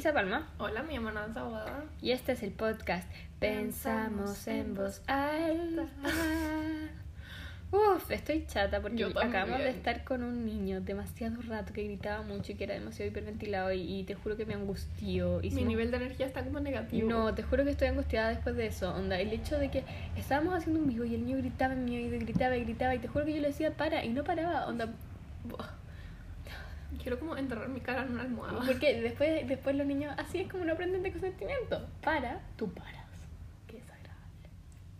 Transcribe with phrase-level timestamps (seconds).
[0.00, 0.48] Lisa Palma.
[0.56, 1.84] Hola, mi Nanza Abogada.
[2.00, 3.06] Y este es el podcast
[3.38, 5.88] Pensamos en voz alta.
[7.70, 12.52] Uf, estoy chata porque acabamos de estar con un niño demasiado rato que gritaba mucho
[12.52, 15.42] y que era demasiado hiperventilado y, y te juro que me angustió.
[15.42, 17.06] Mi nivel de energía está como negativo.
[17.06, 18.94] No, te juro que estoy angustiada después de eso.
[18.94, 19.84] Onda, el hecho de que
[20.16, 22.94] estábamos haciendo un vivo y el niño gritaba en mi oído y gritaba y gritaba
[22.94, 24.66] y te juro que yo le decía para y no paraba.
[24.66, 24.86] Onda,
[25.44, 25.78] buah.
[27.02, 28.60] Quiero como enterrar mi cara en una almohada.
[28.66, 31.88] Porque después, después los niños, así es como no aprenden de consentimiento.
[32.02, 33.06] Para, tú paras.
[33.66, 34.48] Qué desagradable.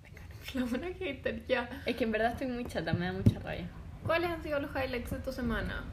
[0.02, 0.34] Me encanta.
[0.54, 1.68] La buena hater, ya.
[1.86, 3.66] Es que en verdad estoy muy chata, me da mucha rabia.
[4.06, 5.84] ¿Cuáles han sido los highlights de tu semana?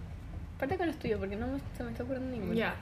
[0.60, 2.54] Parte con los tuyos, porque no me, se me está ocurriendo ninguno.
[2.54, 2.76] Ya.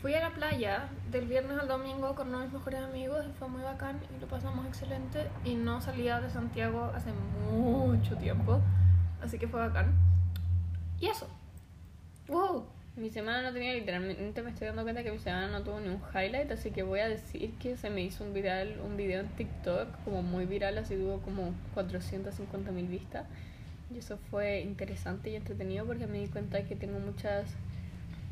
[0.00, 3.48] Fui a la playa del viernes al domingo con uno de mis mejores amigos fue
[3.48, 7.10] muy bacán y lo pasamos excelente y no salía de Santiago hace
[7.50, 8.60] mucho tiempo,
[9.22, 9.94] así que fue bacán.
[11.00, 11.26] Y eso.
[12.28, 12.64] Wow.
[12.96, 15.88] Mi semana no tenía literalmente, me estoy dando cuenta que mi semana no tuvo ni
[15.88, 19.20] un highlight, así que voy a decir que se me hizo un viral, un video
[19.20, 23.26] en TikTok, como muy viral, así tuvo como 450 mil vistas.
[23.92, 27.50] Y eso fue interesante y entretenido porque me di cuenta que tengo muchas,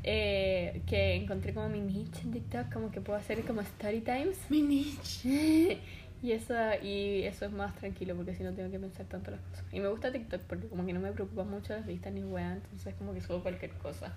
[0.04, 4.38] eh, que encontré como mi niche en TikTok, como que puedo hacer como story times.
[4.48, 5.78] Mi niche.
[6.22, 9.40] y eso, y eso es más tranquilo porque si no tengo que pensar tanto las
[9.40, 9.64] cosas.
[9.72, 12.52] Y me gusta TikTok porque como que no me preocupa mucho las vistas ni weá,
[12.52, 14.12] entonces como que subo cualquier cosa.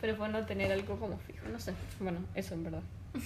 [0.00, 1.74] Pero es bueno tener algo como fijo, no sé.
[1.98, 2.82] Bueno, eso en verdad.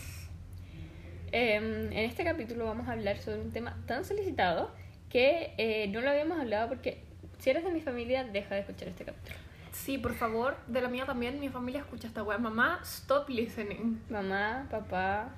[1.32, 4.70] Em, en este capítulo vamos a hablar sobre un tema tan solicitado
[5.10, 7.02] que eh, no lo habíamos hablado porque
[7.38, 9.36] si eres de mi familia, deja de escuchar este capítulo.
[9.72, 12.38] Sí, por favor, de la mía también, mi familia escucha esta wea.
[12.38, 14.00] Mamá, stop listening.
[14.08, 15.30] Mamá, papá,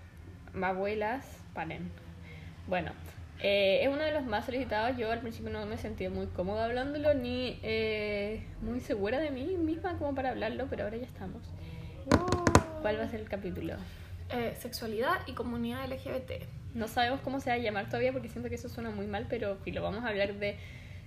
[0.62, 1.90] abuelas, paren.
[2.68, 2.92] Bueno,
[3.40, 4.96] eh, es uno de los más solicitados.
[4.98, 9.56] Yo al principio no me sentido muy cómoda hablándolo ni eh, muy segura de mí
[9.56, 11.42] misma como para hablarlo, pero ahora ya estamos.
[12.82, 13.74] ¿Cuál va a ser el capítulo?
[14.30, 16.44] Eh, sexualidad y comunidad LGBT.
[16.74, 19.26] No sabemos cómo se va a llamar todavía porque siento que eso suena muy mal,
[19.30, 20.56] pero lo vamos a hablar de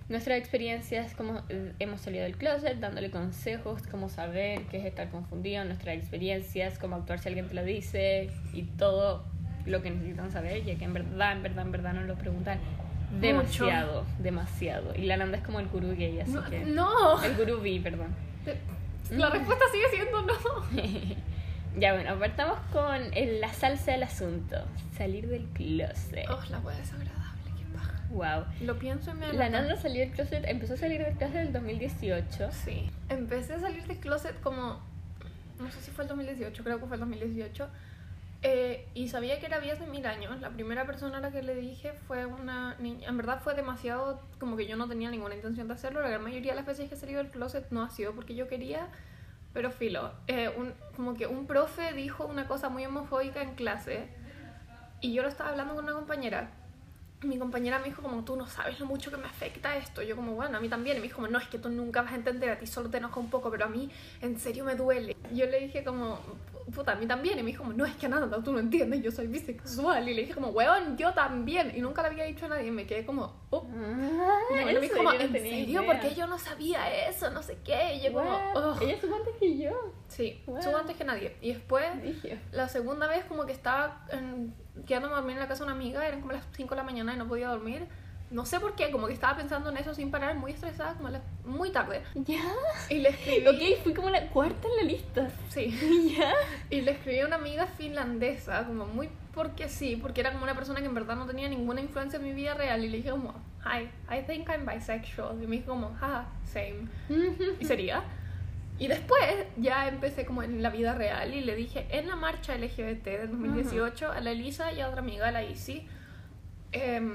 [0.08, 5.10] nuestras experiencias, cómo eh, hemos salido del closet, dándole consejos, cómo saber qué es estar
[5.10, 9.24] confundido, nuestras experiencias, cómo actuar si alguien te lo dice y todo
[9.66, 12.58] lo que necesitan saber, ya que en verdad, en verdad, en verdad nos lo preguntan
[13.20, 14.94] demasiado, demasiado.
[14.94, 16.64] Y la Nanda es como el gurú gay, así No, que...
[16.64, 17.22] no.
[17.22, 18.08] El gurú bi, perdón.
[19.10, 20.32] La respuesta sigue siendo no.
[21.78, 24.56] ya bueno, partamos con el- la salsa del asunto,
[24.96, 26.24] salir del closet.
[26.30, 28.00] Oh, la wea desagradable, qué paja.
[28.10, 28.44] Wow.
[28.66, 29.48] Lo pienso y me La.
[29.50, 32.50] Nanda salió del closet, empezó a salir del closet en el 2018.
[32.64, 32.90] Sí.
[33.10, 34.80] Empecé a salir del closet como.
[35.60, 37.68] No sé si fue el 2018, creo que fue el 2018.
[38.44, 40.40] Eh, y sabía que era había hace mil años.
[40.40, 43.08] La primera persona a la que le dije fue una niña.
[43.08, 44.20] En verdad fue demasiado.
[44.40, 46.02] Como que yo no tenía ninguna intención de hacerlo.
[46.02, 48.34] La gran mayoría de las veces que he salido del closet no ha sido porque
[48.34, 48.88] yo quería.
[49.52, 50.12] Pero filo.
[50.26, 54.08] eh, un, como que un profe dijo una cosa muy homofóbica en clase.
[55.00, 56.50] Y yo lo estaba hablando con una compañera.
[57.22, 60.02] Mi compañera me dijo como, tú no sabes lo mucho que me afecta esto.
[60.02, 60.96] Yo como, bueno, a mí también.
[60.96, 62.90] Y me dijo como, no, es que tú nunca vas a entender, a ti solo
[62.90, 63.88] te enoja un poco, pero a mí
[64.20, 65.16] en serio me duele.
[65.32, 66.18] Yo le dije como,
[66.74, 67.38] puta, a mí también.
[67.38, 70.08] Y me dijo como, no, es que nada, tú no entiendes, yo soy bisexual.
[70.08, 71.72] Y le dije como, weón, yo también.
[71.74, 72.68] Y nunca le había dicho a nadie.
[72.68, 73.66] Y me quedé como, oh.
[73.68, 75.84] Y mi abuela me dijo como, ¿en serio?
[75.86, 77.94] Porque yo no sabía eso, no sé qué.
[77.96, 78.76] Y yo como, oh.
[78.80, 79.92] Ella supo antes que yo.
[80.08, 80.62] Sí, Wow.
[80.62, 81.36] subo antes que nadie.
[81.40, 82.02] Y después...
[82.02, 82.38] Dije.
[82.52, 84.54] La segunda vez como que estaba en,
[84.86, 86.82] quedándome a dormir en la casa de una amiga, eran como las 5 de la
[86.82, 87.86] mañana y no podía dormir.
[88.32, 91.08] No sé por qué, como que estaba pensando en eso sin parar, muy estresada, como
[91.08, 92.02] a las- muy tarde.
[92.14, 92.42] Ya.
[92.88, 93.46] Y le escribí...
[93.46, 95.30] Ok, fui como la cuarta en la lista.
[95.50, 96.12] Sí.
[96.18, 96.32] Ya.
[96.70, 100.54] Y le escribí a una amiga finlandesa, como muy porque sí, porque era como una
[100.54, 102.84] persona que en verdad no tenía ninguna influencia en mi vida real.
[102.84, 103.32] Y le dije como,
[103.64, 105.42] hi, I think I'm bisexual.
[105.42, 106.88] Y me dijo como, jaja, same.
[107.60, 108.02] Y sería.
[108.78, 109.22] Y después
[109.58, 113.30] ya empecé como en la vida real y le dije en la marcha LGBT del
[113.30, 115.86] 2018 a la Elisa y a otra amiga, a la Isi,
[116.72, 117.14] em,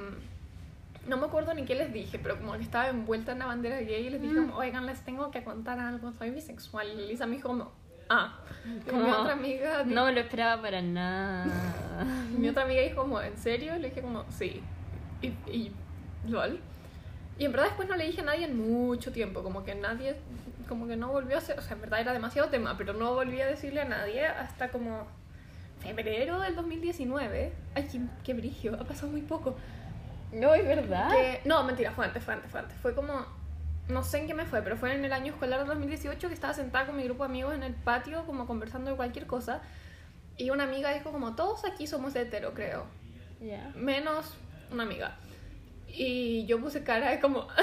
[1.08, 3.80] no me acuerdo ni qué les dije, pero como que estaba envuelta en la bandera
[3.82, 6.88] gay y les dije como, oigan, les tengo que contar algo, soy bisexual.
[6.88, 7.72] Y Elisa me dijo como,
[8.10, 8.40] ah.
[8.66, 11.46] Y mi Como, otra amiga, No me lo esperaba para nada.
[12.38, 13.76] mi otra amiga dijo como, ¿en serio?
[13.76, 14.62] Y le dije como, sí.
[15.22, 15.72] Y, y
[16.28, 16.60] lol.
[17.40, 20.16] Y en verdad después no le dije a nadie en mucho tiempo, como que nadie,
[20.68, 23.14] como que no volvió a ser, o sea, en verdad era demasiado tema, pero no
[23.14, 25.08] volví a decirle a nadie hasta como
[25.80, 27.54] febrero del 2019.
[27.76, 29.56] Ay, qué, qué brillo, ha pasado muy poco.
[30.38, 31.10] No, es verdad.
[31.10, 32.78] Que, no, mentira, fue antes, fue antes, fue antes.
[32.78, 33.26] Fue como,
[33.88, 36.34] no sé en qué me fue, pero fue en el año escolar del 2018 que
[36.34, 39.62] estaba sentada con mi grupo de amigos en el patio, como conversando de cualquier cosa.
[40.38, 42.86] Y una amiga dijo como, todos aquí somos hetero, creo.
[43.42, 43.72] Ya.
[43.76, 44.36] Menos
[44.72, 45.18] una amiga.
[45.88, 47.48] Y yo puse cara de como...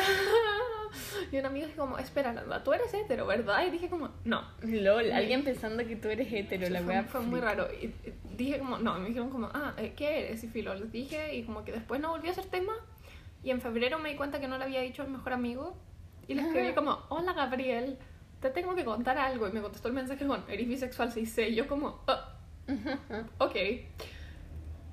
[1.33, 3.67] Y un amigo dijo como, espera, Nanda, tú eres hetero, ¿verdad?
[3.67, 4.43] Y dije como, no.
[4.63, 7.03] LOL, alguien pensando que tú eres hetero, la fue, wea.
[7.05, 7.69] fue muy raro.
[7.81, 10.43] Y, y dije como, no, me dijeron como, ah, eh, ¿qué eres?
[10.45, 12.73] Y filo, les dije y como que después no volvió a ser tema.
[13.43, 15.77] Y en febrero me di cuenta que no le había dicho al mejor amigo.
[16.27, 17.99] Y le escribí como, hola Gabriel,
[18.41, 19.47] te tengo que contar algo.
[19.49, 21.51] Y me contestó el mensaje con, eres bisexual, sí sé.
[21.51, 22.35] Y yo como, "Ah,
[23.39, 23.57] ok.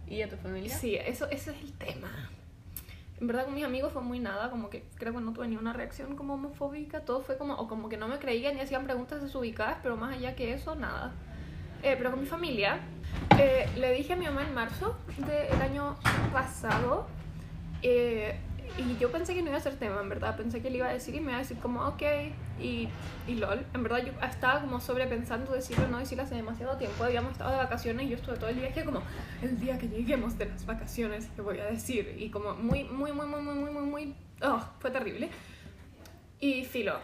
[0.07, 0.75] ¿Y a tu familia?
[0.75, 2.09] Sí, eso, ese es el tema.
[3.22, 5.56] En verdad con mis amigos fue muy nada, como que creo que no tuve ni
[5.56, 8.84] una reacción como homofóbica, todo fue como, o como que no me creían y hacían
[8.84, 11.14] preguntas desubicadas, pero más allá que eso, nada.
[11.84, 12.80] Eh, pero con mi familia,
[13.38, 15.98] eh, le dije a mi mamá en marzo del año
[16.34, 17.06] pasado,
[17.84, 18.40] eh,
[18.78, 20.38] y yo pensé que no iba a ser tema, en verdad.
[20.38, 22.02] Pensé que le iba a decir y me iba a decir como, ok,
[22.60, 22.88] y,
[23.28, 23.66] y lol.
[23.74, 27.04] En verdad yo estaba como sobrepensando decirlo o no decirlo hace demasiado tiempo.
[27.04, 29.02] Habíamos estado de vacaciones y yo estuve todo el viaje como,
[29.42, 32.16] el día que lleguemos de las vacaciones, ¿qué voy a decir?
[32.18, 34.16] Y como muy, muy, muy, muy, muy, muy, muy, muy...
[34.42, 35.30] Oh, fue terrible.
[36.40, 36.96] Y filo,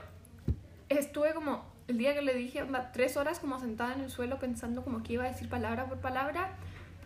[0.90, 4.84] estuve como, el día que le dije, tres horas como sentada en el suelo pensando
[4.84, 6.56] como que iba a decir palabra por palabra.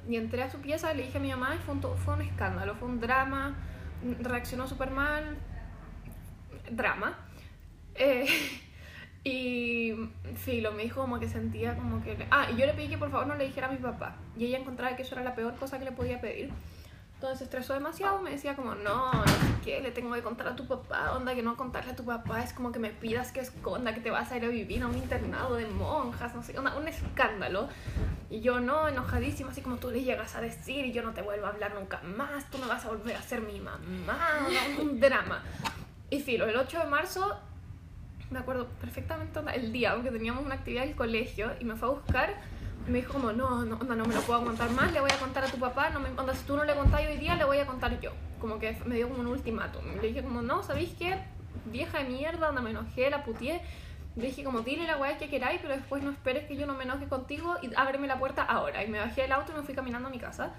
[0.07, 2.21] Y entré a su pieza, le dije a mi mamá y fue un, fue un
[2.21, 3.55] escándalo, fue un drama
[4.19, 5.37] reaccionó súper mal,
[6.69, 7.17] drama.
[7.95, 8.27] Eh,
[9.23, 9.93] y
[10.35, 12.27] Filo me dijo como que sentía como que...
[12.31, 14.15] Ah, y yo le pedí que por favor no le dijera a mi papá.
[14.37, 16.51] Y ella encontraba que eso era la peor cosa que le podía pedir.
[17.21, 20.47] Entonces se estresó demasiado, me decía como, no, no sé qué, le tengo que contar
[20.47, 23.31] a tu papá, onda que no contarle a tu papá, es como que me pidas
[23.31, 26.41] que esconda, que te vas a ir a vivir a un internado de monjas, no
[26.41, 27.69] sé, onda, un escándalo.
[28.31, 31.21] Y yo no, enojadísima, así como tú le llegas a decir y yo no te
[31.21, 34.47] vuelvo a hablar nunca más, tú no vas a volver a ser mi mamá,
[34.79, 35.43] un drama.
[36.09, 37.37] Y filo, el 8 de marzo
[38.31, 41.91] me acuerdo perfectamente el día, aunque teníamos una actividad del colegio y me fue a
[41.91, 42.41] buscar,
[42.87, 45.17] me dijo como, no, no, onda, no me lo puedo aguantar más, le voy a
[45.17, 47.43] contar a tu papá, no me, onda, si tú no le contás hoy día, le
[47.43, 48.11] voy a contar yo.
[48.39, 49.83] Como que me dio como un ultimátum.
[50.01, 51.17] Le dije como, no, ¿sabéis qué?
[51.65, 53.61] Vieja de mierda, onda, me enojé, la putié.
[54.15, 56.73] Le dije como, dile la weá que queráis, pero después no esperes que yo no
[56.73, 58.83] me enoje contigo y ábreme la puerta ahora.
[58.83, 60.51] Y me bajé del auto y me fui caminando a mi casa.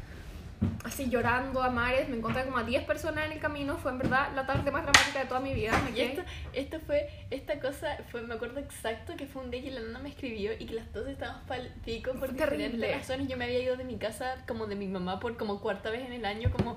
[0.84, 3.98] Así llorando a mares, me encontré como a 10 personas en el camino, fue en
[3.98, 5.72] verdad la tarde más dramática de toda mi vida.
[5.84, 6.22] Me Y esto,
[6.52, 9.98] esto fue, esta cosa fue, me acuerdo exacto que fue un día que la nana
[10.00, 12.94] me escribió y que las dos estábamos pal pico por Fue diferentes terrible.
[12.98, 13.28] razones.
[13.28, 16.04] Yo me había ido de mi casa como de mi mamá por como cuarta vez
[16.04, 16.76] en el año, como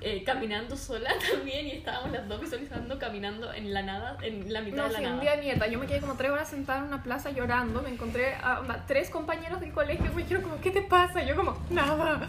[0.00, 4.60] eh, caminando sola también y estábamos las dos visualizando caminando en la nada, en la
[4.60, 5.14] mitad No, de la sí, nada.
[5.14, 5.66] un día de mierda.
[5.68, 7.82] Yo me quedé como tres horas sentada en una plaza llorando.
[7.82, 10.04] Me encontré a onda, tres compañeros del colegio.
[10.12, 11.22] Me dijeron como, ¿qué te pasa?
[11.22, 12.28] Y yo como, nada.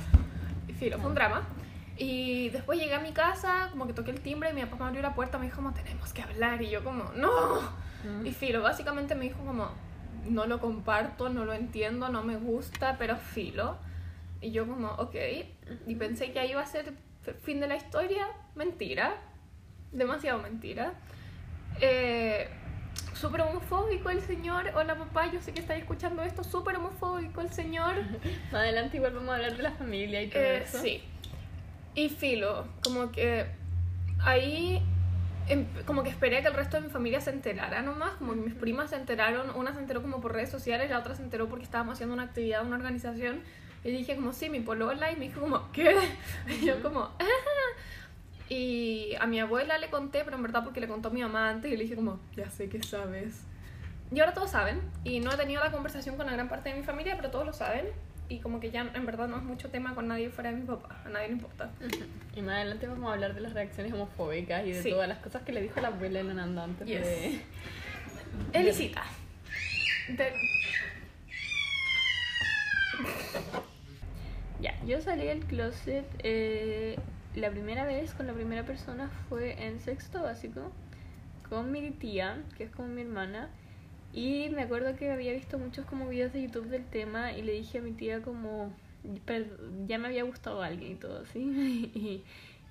[0.83, 1.47] Filo, fue un drama.
[1.97, 4.85] Y después llegué a mi casa, como que toqué el timbre y mi papá me
[4.85, 5.38] abrió la puerta.
[5.38, 6.62] Me dijo como, tenemos que hablar.
[6.62, 7.62] Y yo como, no.
[8.03, 8.25] Mm.
[8.25, 9.69] Y filo, básicamente me dijo como,
[10.25, 13.77] no lo comparto, no lo entiendo, no me gusta, pero filo.
[14.41, 15.15] Y yo como, ok.
[15.88, 16.94] Y pensé que ahí iba a ser
[17.44, 18.27] fin de la historia.
[18.56, 19.15] Mentira.
[19.94, 20.95] Demasiado mentira.
[21.79, 22.50] Eh,
[23.23, 24.65] súper homofóbico el señor.
[24.75, 26.43] Hola papá, yo sé que estáis escuchando esto.
[26.43, 27.95] Súper homofóbico el señor.
[28.51, 30.79] Adelante igual vamos a hablar de la familia y todo Eh, eso.
[30.81, 31.01] sí.
[31.95, 33.45] Y filo, como que
[34.19, 34.81] ahí
[35.47, 38.41] em- como que esperé que el resto de mi familia se enterara nomás, como que
[38.41, 41.47] mis primas se enteraron, una se enteró como por redes sociales, la otra se enteró
[41.47, 43.41] porque estábamos haciendo una actividad una organización
[43.85, 45.95] y dije como, sí, mi polola y me dijo como, ¿qué?
[46.50, 47.24] Y yo como, "Ah".
[48.55, 51.50] Y a mi abuela le conté, pero en verdad porque le contó a mi mamá
[51.50, 53.41] antes y le dije como, ya sé que sabes.
[54.12, 56.75] Y ahora todos saben, y no he tenido la conversación con la gran parte de
[56.75, 57.88] mi familia, pero todos lo saben.
[58.29, 60.65] Y como que ya en verdad no es mucho tema con nadie fuera de mi
[60.65, 61.72] papá, a nadie le importa.
[62.36, 64.89] Y más adelante vamos a hablar de las reacciones homofóbicas y de Sí.
[64.91, 67.01] todas las cosas que le dijo la abuela en Nanda antes Yes.
[67.01, 67.41] de...
[68.53, 69.03] Elisita.
[70.10, 70.33] De-
[74.62, 76.98] Ya, yo salí del closet eh,
[77.35, 80.71] la primera vez con la primera persona fue en sexto básico
[81.49, 83.49] con mi tía, que es como mi hermana.
[84.13, 87.53] Y me acuerdo que había visto muchos como videos de YouTube del tema y le
[87.53, 88.71] dije a mi tía como
[89.87, 91.39] ya me había gustado alguien y todo así.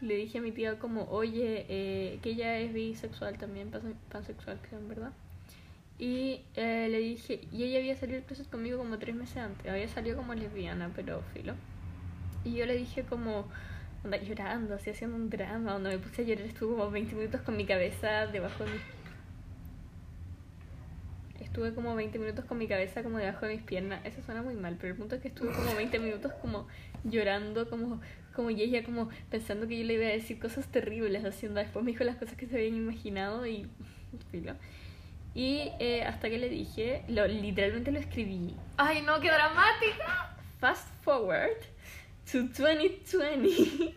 [0.02, 3.94] Y le dije a mi tía como, oye, eh, que ella es bisexual también, panse-
[4.10, 5.12] pansexual creo, verdad.
[5.98, 9.86] Y eh, le dije, y ella había salido del conmigo como tres meses antes, había
[9.88, 11.54] salido como lesbiana, pero filo.
[12.44, 13.46] Y yo le dije como,
[14.04, 17.40] onda, llorando, así haciendo un drama, donde me puse a llorar, estuve como 20 minutos
[17.42, 18.82] con mi cabeza debajo de mis...
[21.40, 24.00] Estuve como 20 minutos con mi cabeza como debajo de mis piernas.
[24.06, 26.66] Eso suena muy mal, pero el punto es que estuve como 20 minutos como
[27.04, 28.00] llorando, como,
[28.34, 31.84] como y ella como pensando que yo le iba a decir cosas terribles, haciendo después
[31.84, 33.68] me dijo las cosas que se habían imaginado y
[34.30, 34.54] filo.
[35.34, 38.54] Y eh, hasta que le dije, lo, literalmente lo escribí.
[38.76, 40.36] Ay, no, qué dramática.
[40.58, 41.71] Fast forward
[42.30, 43.94] to 2020.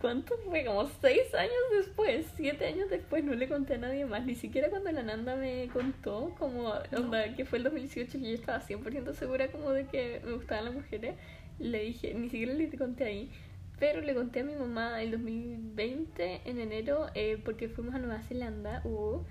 [0.00, 0.64] ¿Cuánto fue?
[0.64, 4.26] Como seis años después, siete años después, no le conté a nadie más.
[4.26, 8.34] Ni siquiera cuando la Nanda me contó, como, onda, que fue el 2018 y yo
[8.34, 11.14] estaba 100% segura como de que me gustaban las mujeres,
[11.60, 13.30] le dije, ni siquiera le conté ahí.
[13.78, 18.22] Pero le conté a mi mamá el 2020, en enero, eh, porque fuimos a Nueva
[18.22, 19.24] Zelanda, uh,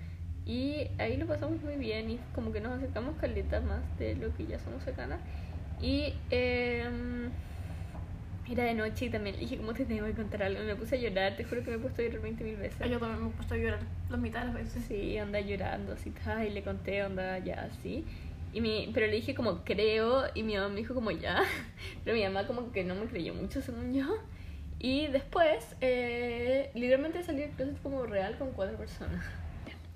[0.44, 4.34] y ahí lo pasamos muy bien y como que nos acercamos caletas más de lo
[4.34, 5.20] que ya somos cercanas.
[5.82, 6.14] Y...
[6.30, 7.30] Eh,
[8.52, 10.62] era de noche y también dije, ¿cómo te tengo que contar algo?
[10.62, 12.78] Me puse a llorar, te juro que me he puesto a llorar 20 mil veces.
[12.90, 14.84] Yo también me he puesto a llorar la mitad de las veces.
[14.86, 16.12] Sí, anda llorando, así,
[16.46, 18.04] y le conté, onda ya así.
[18.52, 21.42] Y mi, pero le dije como creo y mi mamá me dijo como ya,
[22.04, 24.18] pero mi mamá como que no me creyó mucho según yo.
[24.78, 29.24] Y después, eh, literalmente salí del closet como real con cuatro personas.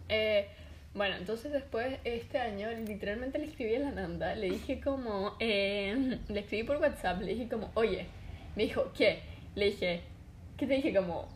[0.08, 0.48] Eh,
[0.96, 6.18] bueno, entonces después, este año, literalmente le escribí a la Nanda, le dije como, eh,
[6.28, 8.06] le escribí por WhatsApp, le dije como, oye,
[8.56, 9.20] me dijo, ¿qué?
[9.54, 10.02] Le dije,
[10.56, 10.94] ¿qué te dije?
[10.94, 11.28] Como...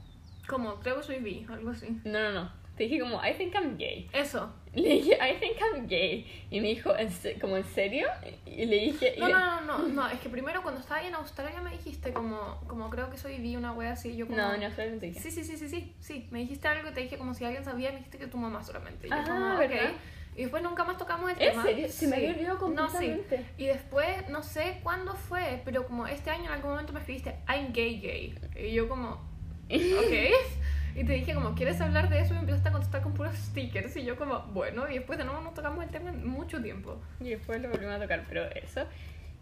[0.49, 1.87] Como, creo que soy bi, algo así.
[2.05, 2.60] No, no, no.
[2.81, 4.09] Te dije como, I think I'm gay.
[4.11, 4.51] Eso.
[4.73, 6.47] Le dije, I think I'm gay.
[6.51, 8.09] Y me dijo, ¿En como, ¿en serio?
[8.47, 9.17] Y le dije...
[9.19, 12.15] No, no, no, no, no, es que primero cuando estaba ahí en Australia me dijiste
[12.15, 14.17] como, como creo que soy bi, una wea así.
[14.17, 14.39] Yo como...
[14.39, 15.21] No, en Australia no te dije.
[15.21, 16.27] Sí, sí, sí, sí, sí, sí.
[16.31, 18.65] Me dijiste algo y te dije como si alguien sabía, me dijiste que tu mamá
[18.65, 19.09] solamente.
[19.09, 19.91] Y yo ah, ¿verdad?
[20.35, 21.61] Y después nunca más tocamos el tema.
[21.61, 21.89] ¿En serio?
[21.91, 23.37] Se me había olvidado completamente.
[23.37, 23.49] No, sí.
[23.59, 27.41] Y después, no sé cuándo fue, pero como este año en algún momento me escribiste,
[27.47, 28.35] I'm gay gay.
[28.59, 29.11] Y yo como,
[29.69, 30.71] ok.
[30.95, 32.33] Y te dije como, ¿quieres hablar de eso?
[32.33, 33.97] Y me empezaste a contestar con puros stickers.
[33.97, 34.89] Y yo como, bueno.
[34.89, 37.01] Y después de nuevo no tocamos el tema en mucho tiempo.
[37.21, 38.87] Y después lo volvimos a tocar, pero eso.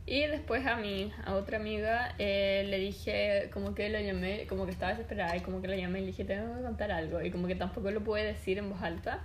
[0.07, 4.65] Y después a mi, a otra amiga, eh, le dije, como que la llamé, como
[4.65, 7.21] que estaba desesperada y como que la llamé y le dije, tengo que contar algo.
[7.23, 9.21] Y como que tampoco lo pude decir en voz alta.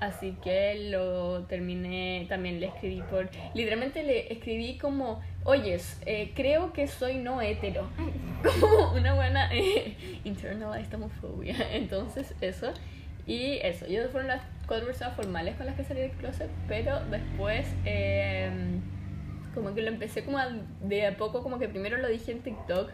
[0.00, 3.30] Así que lo terminé, también le escribí por...
[3.54, 7.88] Literalmente le escribí como, oyes, eh, creo que soy no hetero.
[8.60, 11.56] Como una buena eh, internalized homofobia.
[11.72, 12.72] Entonces eso.
[13.26, 17.00] Y eso, yo fueron las cuatro personas formales con las que salí del closet, pero
[17.06, 18.50] después eh,
[19.54, 20.38] como que lo empecé como
[20.82, 22.90] de a poco, como que primero lo dije en TikTok,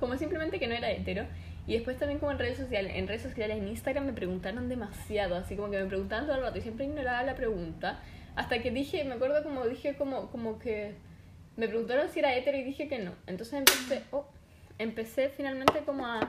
[0.00, 1.26] como simplemente que no era hetero.
[1.66, 5.34] Y después también como en redes sociales, en redes sociales, en Instagram me preguntaron demasiado,
[5.34, 8.00] así como que me preguntaban todo el rato y siempre ignoraba la pregunta.
[8.36, 10.94] Hasta que dije, me acuerdo como dije como, como que
[11.56, 13.12] me preguntaron si era hetero y dije que no.
[13.26, 14.26] Entonces empecé, oh,
[14.78, 16.20] empecé finalmente como a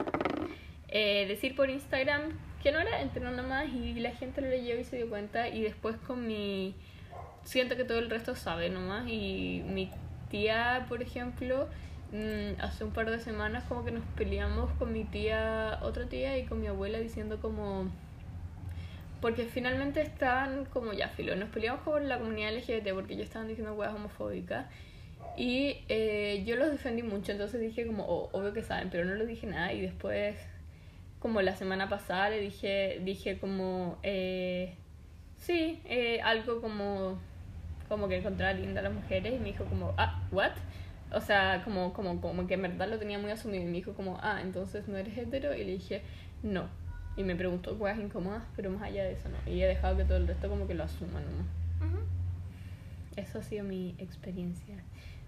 [0.87, 4.83] eh, decir por Instagram que no era hetero nomás y la gente lo leyó y
[4.83, 6.75] se dio cuenta y después con mi...
[7.43, 9.89] Siento que todo el resto sabe nomás y mi
[10.29, 11.69] tía, por ejemplo,
[12.11, 16.37] Mm, hace un par de semanas como que nos peleamos con mi tía, otra tía
[16.37, 17.89] y con mi abuela diciendo como...
[19.21, 23.47] Porque finalmente estaban como ya, filo, nos peleamos con la comunidad LGBT porque ellos estaban
[23.47, 24.67] diciendo huevas homofóbicas.
[25.35, 29.15] Y eh, yo los defendí mucho, entonces dije como, oh, obvio que saben, pero no
[29.15, 29.73] les dije nada.
[29.73, 30.35] Y después,
[31.19, 34.75] como la semana pasada, le dije, dije como, eh,
[35.37, 37.19] sí, eh, algo como,
[37.89, 39.33] como que encontraba linda a las mujeres.
[39.35, 40.53] Y me dijo como, ah, ¿what?
[41.11, 43.93] O sea, como, como, como que en verdad lo tenía muy asumido y me dijo
[43.93, 45.55] como, ah, entonces no eres hetero.
[45.55, 46.01] Y le dije,
[46.43, 46.65] no.
[47.15, 49.51] Y me preguntó cosas incómodas, pero más allá de eso no.
[49.51, 51.47] Y he dejado que todo el resto como que lo asuma nomás.
[53.15, 54.75] Eso ha sido mi experiencia.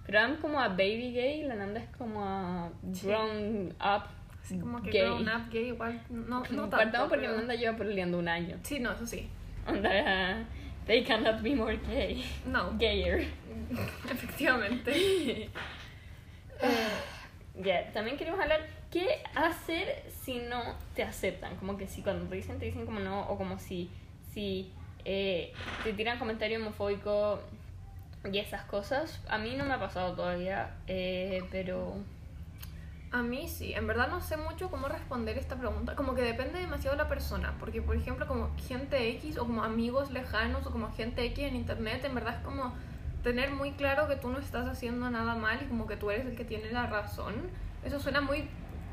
[0.06, 2.72] Pero I'm como a baby gay, la Nanda es como a
[3.04, 4.04] grown up
[4.44, 6.00] sí, como que grown up gay igual.
[6.10, 7.10] No, no tanto.
[7.10, 8.58] porque la Nanda lleva peleando un año.
[8.64, 9.28] Sí, no, eso sí.
[9.68, 10.46] Onda,
[10.90, 12.26] they cannot be more gay.
[12.46, 12.74] No.
[12.78, 13.24] Gayer.
[14.10, 15.50] Efectivamente.
[17.62, 21.58] Ya, también queremos hablar qué hacer si no te aceptan.
[21.58, 23.90] Como que si cuando te dicen, te dicen como no, o como si,
[24.32, 24.72] si
[25.04, 25.52] eh,
[25.84, 27.42] te tiran comentarios homofóbicos
[28.32, 29.22] y esas cosas.
[29.28, 31.98] A mí no me ha pasado todavía, eh, pero...
[33.12, 35.96] A mí sí, en verdad no sé mucho cómo responder esta pregunta.
[35.96, 37.56] Como que depende demasiado de la persona.
[37.60, 41.56] Porque, por ejemplo, como gente X o como amigos lejanos o como gente X en
[41.56, 42.74] internet, en verdad es como
[43.24, 46.28] tener muy claro que tú no estás haciendo nada mal y como que tú eres
[46.28, 47.34] el que tiene la razón.
[47.84, 48.48] Eso suena muy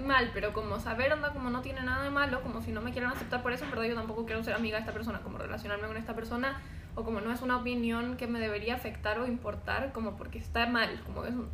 [0.05, 2.93] mal, pero como saber onda como no tiene nada de malo, como si no me
[2.93, 5.39] quieren aceptar por eso, en verdad yo tampoco quiero ser amiga de esta persona, como
[5.39, 6.61] relacionarme con esta persona,
[6.95, 10.67] o como no es una opinión que me debería afectar o importar, como porque está
[10.67, 11.49] mal, como es un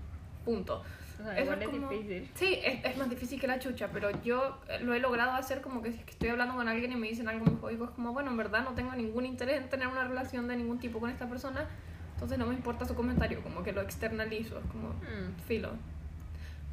[0.44, 0.82] punto.
[1.30, 2.30] Es, difícil.
[2.34, 5.82] Sí, es, es, más difícil que la chucha, pero yo lo he logrado hacer como
[5.82, 8.36] que si estoy hablando con alguien y me dicen algo homofóbico, es como, bueno, en
[8.36, 11.66] verdad no tengo ningún interés en tener una relación de ningún tipo con esta persona,
[12.14, 15.40] entonces no me importa su comentario, como que lo externalizo, es como mm.
[15.46, 15.70] filo.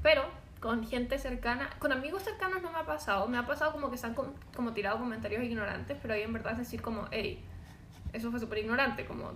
[0.01, 0.23] Pero
[0.59, 3.97] con gente cercana, con amigos cercanos no me ha pasado, me ha pasado como que
[3.97, 4.15] se han
[4.55, 7.43] como tirado comentarios ignorantes, pero ahí en verdad es decir como, hey,
[8.13, 9.31] eso fue súper ignorante, como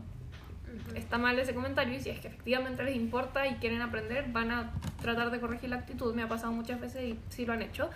[0.96, 4.52] está mal ese comentario y si es que efectivamente les importa y quieren aprender, van
[4.52, 7.62] a tratar de corregir la actitud, me ha pasado muchas veces y sí lo han
[7.62, 7.90] hecho.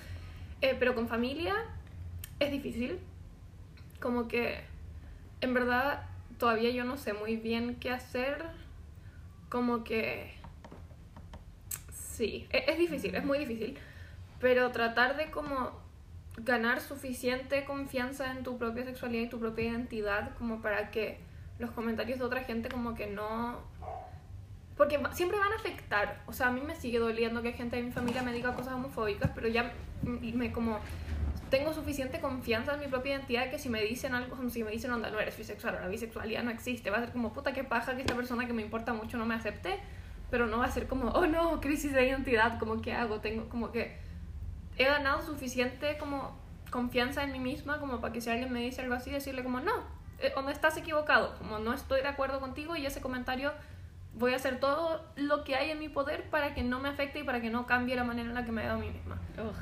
[0.62, 1.56] Eh, pero con familia
[2.40, 3.00] es difícil.
[4.00, 4.62] Como que
[5.42, 6.08] en verdad
[6.38, 8.44] todavía yo no sé muy bien qué hacer.
[9.50, 10.34] Como que...
[11.92, 13.78] Sí, e- es, difícil, es muy difícil.
[14.40, 15.72] Pero tratar de como
[16.38, 21.20] ganar suficiente confianza en tu propia sexualidad y tu propia identidad como para que
[21.60, 23.58] los comentarios de otra gente como que no...
[24.76, 26.22] Porque siempre van a afectar.
[26.28, 28.74] O sea, a mí me sigue doliendo que gente de mi familia me diga cosas
[28.74, 29.74] homofóbicas, pero ya
[30.04, 30.80] me como...
[31.50, 34.72] Tengo suficiente confianza en mi propia identidad que si me dicen algo, como si me
[34.72, 37.64] dicen, onda, no eres bisexual la bisexualidad no existe, va a ser como, puta, qué
[37.64, 39.80] paja que esta persona que me importa mucho no me acepte,
[40.30, 43.22] pero no va a ser como, oh no, crisis de identidad, como, ¿qué hago?
[43.22, 43.98] Tengo como que
[44.78, 46.38] he ganado suficiente como
[46.70, 49.62] confianza en mí misma como para que si alguien me dice algo así, decirle como,
[49.62, 53.54] no, eh, o no estás equivocado, como no estoy de acuerdo contigo y ese comentario
[54.16, 57.20] voy a hacer todo lo que hay en mi poder para que no me afecte
[57.20, 59.20] y para que no cambie la manera en la que me veo a mí misma.
[59.38, 59.56] Ugh,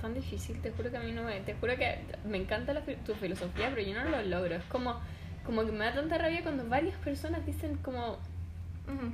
[0.00, 1.40] tan difícil, te juro que a mí no me...
[1.40, 4.56] Te juro que me encanta la tu filosofía, pero yo no lo logro.
[4.56, 5.00] Es como,
[5.46, 8.18] como que me da tanta rabia cuando varias personas dicen como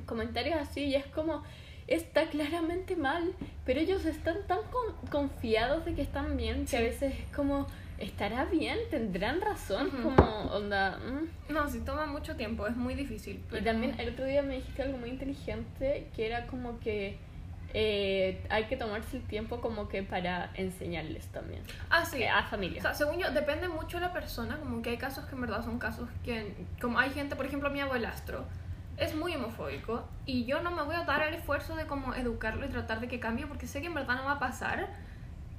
[0.07, 1.45] comentarios así y es como...
[1.89, 3.33] Está claramente mal,
[3.65, 7.67] pero ellos están tan con- confiados de que están bien que a veces es como...
[7.99, 8.79] ¿Estará bien?
[8.91, 9.91] ¿Tendrán razón?
[9.91, 10.99] Como, onda...
[10.99, 11.53] mm.
[11.53, 13.37] No, sí toma mucho tiempo, es muy difícil.
[13.39, 17.19] Y pero- también el otro día me dijiste algo muy inteligente que era como que
[17.75, 21.61] eh, hay que tomarse el tiempo como que para enseñarles también.
[21.91, 22.23] Ah, sí.
[22.23, 22.79] Eh, a familia.
[22.79, 25.41] O sea, según yo, depende mucho de la persona, como que hay casos que en
[25.41, 28.45] verdad son casos que, como hay gente, por ejemplo, mi abuelastro,
[28.99, 32.67] es muy homofóbico y yo no me voy a dar el esfuerzo de como educarlo
[32.67, 34.89] y tratar de que cambie porque sé que en verdad no va a pasar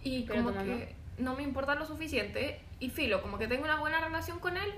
[0.04, 3.80] y Pero como que no me importa lo suficiente y filo, como que tengo una
[3.80, 4.72] buena relación con él,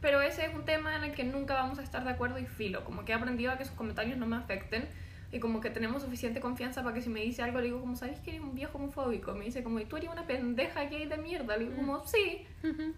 [0.00, 2.46] pero ese es un tema en el que nunca vamos a estar de acuerdo y
[2.46, 4.88] filo, como que he aprendido a que sus comentarios no me afecten
[5.32, 7.96] y como que tenemos suficiente confianza para que si me dice algo le digo como,
[7.96, 9.34] ¿sabes que eres un viejo homofóbico?
[9.34, 11.56] Me dice como, ¿y tú eres una pendeja gay de mierda?
[11.56, 12.46] Le digo como, sí,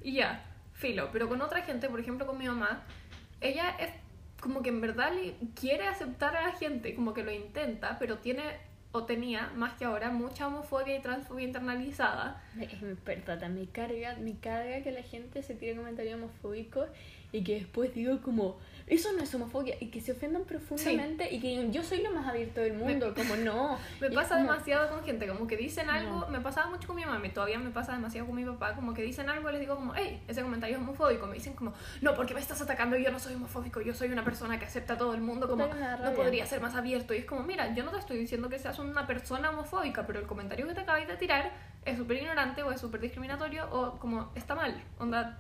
[0.03, 1.09] y ya, filo.
[1.13, 2.83] Pero con otra gente, por ejemplo con mi mamá,
[3.41, 3.91] ella es
[4.41, 8.19] como que en verdad le quiere aceptar a la gente, como que lo intenta, pero
[8.19, 8.43] tiene
[8.91, 12.43] o tenía, más que ahora, mucha homofobia y transfobia internalizada.
[12.55, 12.69] Me-
[13.05, 16.89] verdad, me carga, me carga que la gente se tire comentarios homofóbicos
[17.31, 18.59] y que después digo como,
[18.91, 22.27] eso no es homofobia, y que se ofendan profundamente y que yo soy lo más
[22.27, 23.79] abierto del mundo, como no.
[24.01, 26.29] Me pasa como- demasiado con gente, como que dicen algo, No.
[26.29, 28.95] me pasaba mucho con mi mamá, y todavía me pasa demasiado con mi papá, como
[28.95, 32.15] que dicen algo les digo como, hey, ese comentario es homofóbico, me dicen como, no,
[32.15, 34.99] porque me estás atacando, yo no soy homofóbico, yo soy una persona que acepta a
[34.99, 37.85] todo el mundo, como, me no podría ser más abierto, y es como, mira, yo
[37.85, 41.07] no te estoy diciendo que seas una persona homofóbica, pero el comentario que te acabáis
[41.09, 41.53] de tirar
[41.85, 45.39] es súper ignorante o es súper discriminatorio o como, está mal, onda,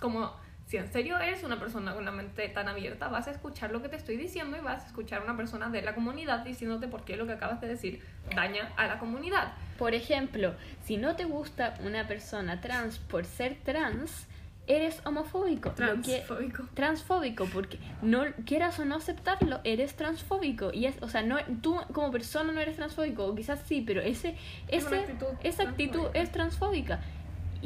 [0.00, 0.44] como...
[0.66, 3.82] Si en serio eres una persona con la mente tan abierta, vas a escuchar lo
[3.82, 6.88] que te estoy diciendo y vas a escuchar a una persona de la comunidad diciéndote
[6.88, 8.02] por qué lo que acabas de decir
[8.34, 9.52] daña a la comunidad.
[9.78, 14.26] Por ejemplo, si no te gusta una persona trans por ser trans,
[14.66, 15.72] eres homofóbico.
[15.78, 16.68] Lo que- Transfóbico.
[16.74, 21.78] transfóbico porque no quieras o no aceptarlo eres transfóbico y es o sea no tú
[21.92, 24.30] como persona no eres transfóbico o quizás sí pero ese
[24.66, 26.20] Es ese actitud esa actitud transfóbica.
[26.20, 27.00] es transfóbica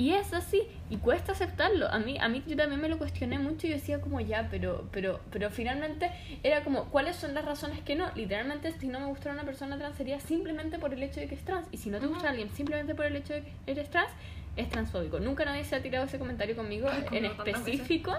[0.00, 3.38] y es así y cuesta aceptarlo a mí a mí yo también me lo cuestioné
[3.38, 6.10] mucho y decía como ya pero pero pero finalmente
[6.42, 9.76] era como cuáles son las razones que no literalmente si no me gustara una persona
[9.76, 12.22] trans sería simplemente por el hecho de que es trans y si no te gusta
[12.22, 12.30] Ujú.
[12.30, 14.10] alguien simplemente por el hecho de que eres trans
[14.56, 15.20] es transfóbico.
[15.20, 18.16] Nunca nadie se ha tirado ese comentario conmigo Ay, en específico,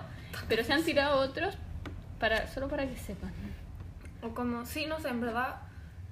[0.48, 1.56] pero se han tirado otros
[2.20, 3.32] para solo para que sepan.
[4.22, 5.58] O como, sí, no sé, en verdad,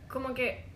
[0.07, 0.68] como que...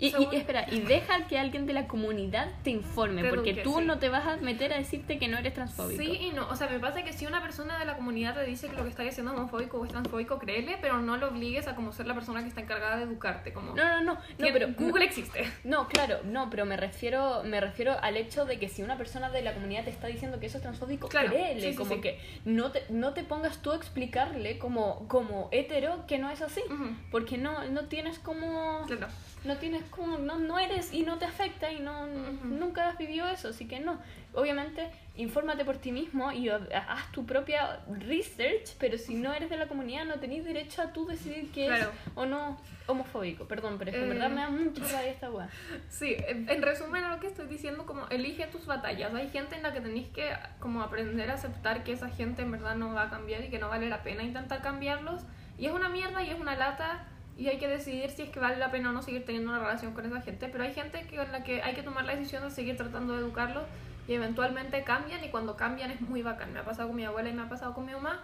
[0.00, 3.84] Y, espera, y deja que alguien de la comunidad te informe, porque tú sí.
[3.84, 6.02] no te vas a meter a decirte que no eres transfóbico.
[6.02, 8.44] Sí y no, o sea, me pasa que si una persona de la comunidad te
[8.44, 11.28] dice que lo que está diciendo es homofóbico o es transfóbico, créele, pero no lo
[11.28, 13.74] obligues a como ser la persona que está encargada de educarte, como...
[13.74, 15.44] No, no, no, no, pero Google existe.
[15.64, 19.30] No, claro, no, pero me refiero, me refiero al hecho de que si una persona
[19.30, 22.00] de la comunidad te está diciendo que eso es transfóbico, Claro, créele, sí, sí, como
[22.00, 26.40] que no te, no te pongas tú a explicarle como, como hetero que no es
[26.40, 26.62] así,
[27.10, 29.08] porque no, no tienes como, Claro.
[29.44, 33.28] no tienes como, no, no eres y no te afecta y no, nunca has vivido
[33.28, 33.98] eso, así que no.
[34.32, 39.50] Obviamente, infórmate por ti mismo y ha- haz tu propia research, pero si no eres
[39.50, 41.90] de la comunidad no tenés derecho a tú decidir que Claro.
[41.90, 44.14] es o no homofóbico, perdón, pero es que en Eh.
[44.14, 45.48] verdad me da mucha rabia esta weá.
[45.88, 49.12] Sí, en en resumen a lo que estoy diciendo, como elige tus batallas.
[49.14, 52.50] Hay gente en la que tenéis que como aprender a aceptar que esa gente en
[52.52, 55.22] verdad no va a cambiar y que no vale la pena intentar cambiarlos.
[55.58, 57.04] Y es una mierda y es una lata
[57.40, 59.60] y hay que decidir si es que vale la pena o no seguir teniendo una
[59.60, 60.48] relación con esa gente.
[60.52, 63.14] Pero hay gente que, con la que hay que tomar la decisión de seguir tratando
[63.14, 63.64] de educarlos
[64.06, 66.52] y eventualmente cambian y cuando cambian es muy bacán.
[66.52, 68.20] Me ha pasado con mi abuela y me ha pasado con mi mamá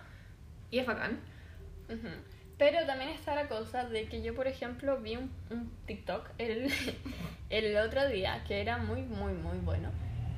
[0.70, 1.18] y es bacán.
[2.58, 6.70] Pero también está la cosa de que yo, por ejemplo, vi un, un TikTok el,
[7.48, 9.88] el otro día que era muy, muy, muy bueno.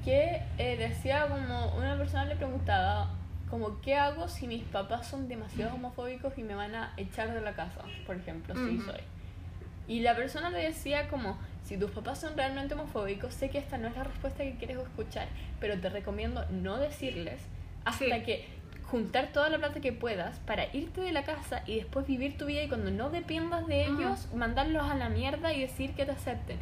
[0.04, 3.17] Que eh, decía como una persona le preguntaba
[3.50, 7.40] como qué hago si mis papás son demasiado homofóbicos y me van a echar de
[7.40, 9.00] la casa, por ejemplo, si soy.
[9.86, 13.78] Y la persona le decía como, si tus papás son realmente homofóbicos, sé que esta
[13.78, 15.28] no es la respuesta que quieres escuchar,
[15.60, 17.40] pero te recomiendo no decirles
[17.84, 18.22] hasta Sí.
[18.24, 18.48] que
[18.84, 22.46] juntar toda la plata que puedas para irte de la casa y después vivir tu
[22.46, 26.12] vida y cuando no dependas de ellos, mandarlos a la mierda y decir que te
[26.12, 26.58] acepten.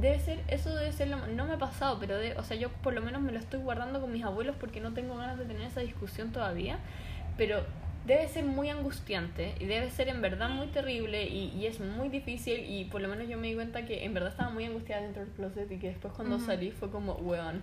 [0.00, 2.70] Debe ser, eso debe ser, lo, no me ha pasado, pero de, o sea, yo
[2.70, 5.44] por lo menos me lo estoy guardando con mis abuelos porque no tengo ganas de
[5.44, 6.78] tener esa discusión todavía,
[7.36, 7.62] pero
[8.06, 12.08] debe ser muy angustiante y debe ser en verdad muy terrible y, y es muy
[12.08, 15.02] difícil y por lo menos yo me di cuenta que en verdad estaba muy angustiada
[15.02, 17.60] dentro del closet y que después cuando salí fue como, weón,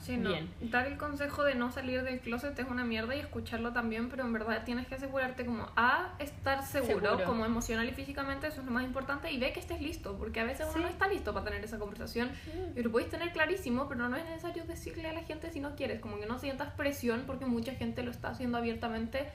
[0.00, 0.30] Sí, no.
[0.30, 0.48] Bien.
[0.60, 4.24] Dar el consejo de no salir del closet es una mierda y escucharlo también, pero
[4.24, 7.24] en verdad tienes que asegurarte como a estar seguro, Seguro.
[7.24, 10.40] como emocional y físicamente, eso es lo más importante, y ve que estés listo, porque
[10.40, 12.30] a veces uno no está listo para tener esa conversación
[12.76, 15.76] y lo puedes tener clarísimo, pero no es necesario decirle a la gente si no
[15.76, 19.28] quieres, como que no sientas presión porque mucha gente lo está haciendo abiertamente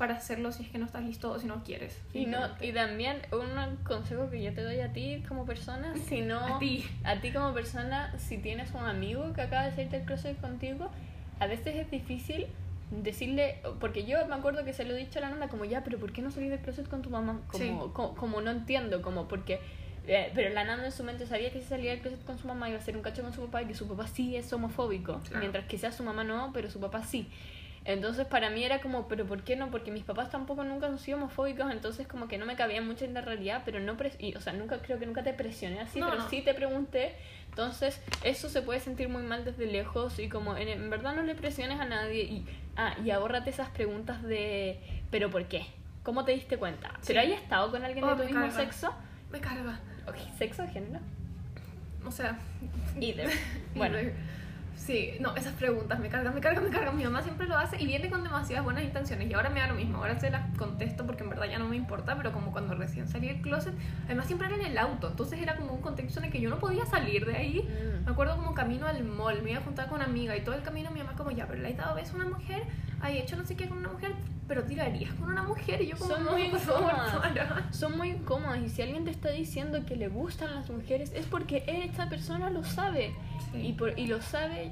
[0.00, 1.96] para hacerlo si es que no estás listo o si no quieres.
[2.14, 6.22] Y, no, y también un consejo que yo te doy a ti como persona, si
[6.22, 6.40] no...
[6.40, 6.84] A ti.
[7.04, 10.90] a ti como persona, si tienes un amigo que acaba de salir del closet contigo,
[11.38, 12.46] a veces es difícil
[12.90, 15.84] decirle, porque yo me acuerdo que se lo he dicho a la nana como ya,
[15.84, 17.40] pero ¿por qué no salís del closet con tu mamá?
[17.48, 17.72] Como, Sí.
[17.94, 19.60] como, no entiendo, como porque...
[20.06, 22.48] eh, pero la nana en su mente sabía que si salía del closet con su
[22.48, 24.50] mamá iba a ser un cacho con su papá y que su papá sí es
[24.52, 25.40] homofóbico, Claro.
[25.40, 27.28] mientras que sea su mamá no, pero su papá sí.
[27.86, 29.70] Entonces para mí era como, pero ¿por qué no?
[29.70, 33.06] Porque mis papás tampoco nunca han sido homofóbicos, entonces como que no me cabía mucho
[33.06, 35.80] en la realidad, pero no, pres- y, o sea, nunca creo que nunca te presioné
[35.80, 36.28] así, No, pero no.
[36.28, 37.14] sí te pregunté,
[37.48, 41.22] entonces eso se puede sentir muy mal desde lejos y como en, en verdad no
[41.22, 42.44] le presiones a nadie y,
[42.76, 44.78] ah, y ahórrate esas preguntas de,
[45.10, 45.66] pero ¿por qué?
[46.02, 46.88] ¿Cómo te diste cuenta?
[47.00, 47.08] Sí.
[47.08, 48.56] ¿Pero hayas estado con alguien Oh, de tu me mismo carga.
[48.56, 48.94] sexo?
[49.32, 49.80] Me carga.
[50.36, 51.00] ¿Sexo, género?
[52.04, 52.38] O sea,
[53.00, 53.30] Either.
[53.74, 53.96] Bueno,
[54.80, 56.96] Sí, no, esas preguntas me cargan, me cargan, me cargan.
[56.96, 59.28] Mi mamá siempre lo hace y viene con demasiadas buenas intenciones.
[59.28, 61.68] Y ahora me da lo mismo, ahora se las contesto porque en verdad ya no
[61.68, 62.16] me importa.
[62.16, 63.74] Pero como cuando recién salí del closet,
[64.06, 65.08] además siempre era en el auto.
[65.08, 67.60] Entonces era como un contexto en el que yo no podía salir de ahí.
[67.60, 68.06] Mm.
[68.06, 70.54] Me acuerdo como camino al mall, me iba a juntar con una amiga y todo
[70.54, 72.62] el camino mi mamá como ya, pero le has dado a una mujer,
[73.00, 74.12] hay hecho no sé qué con una mujer,
[74.48, 77.76] pero tirarías con una mujer y yo como Son muy incómodas.
[77.76, 81.26] son muy incómodas y si alguien te está diciendo que le gustan las mujeres es
[81.26, 83.14] porque esta persona lo sabe
[83.52, 83.58] Sí.
[83.68, 84.70] y, por, y lo sabe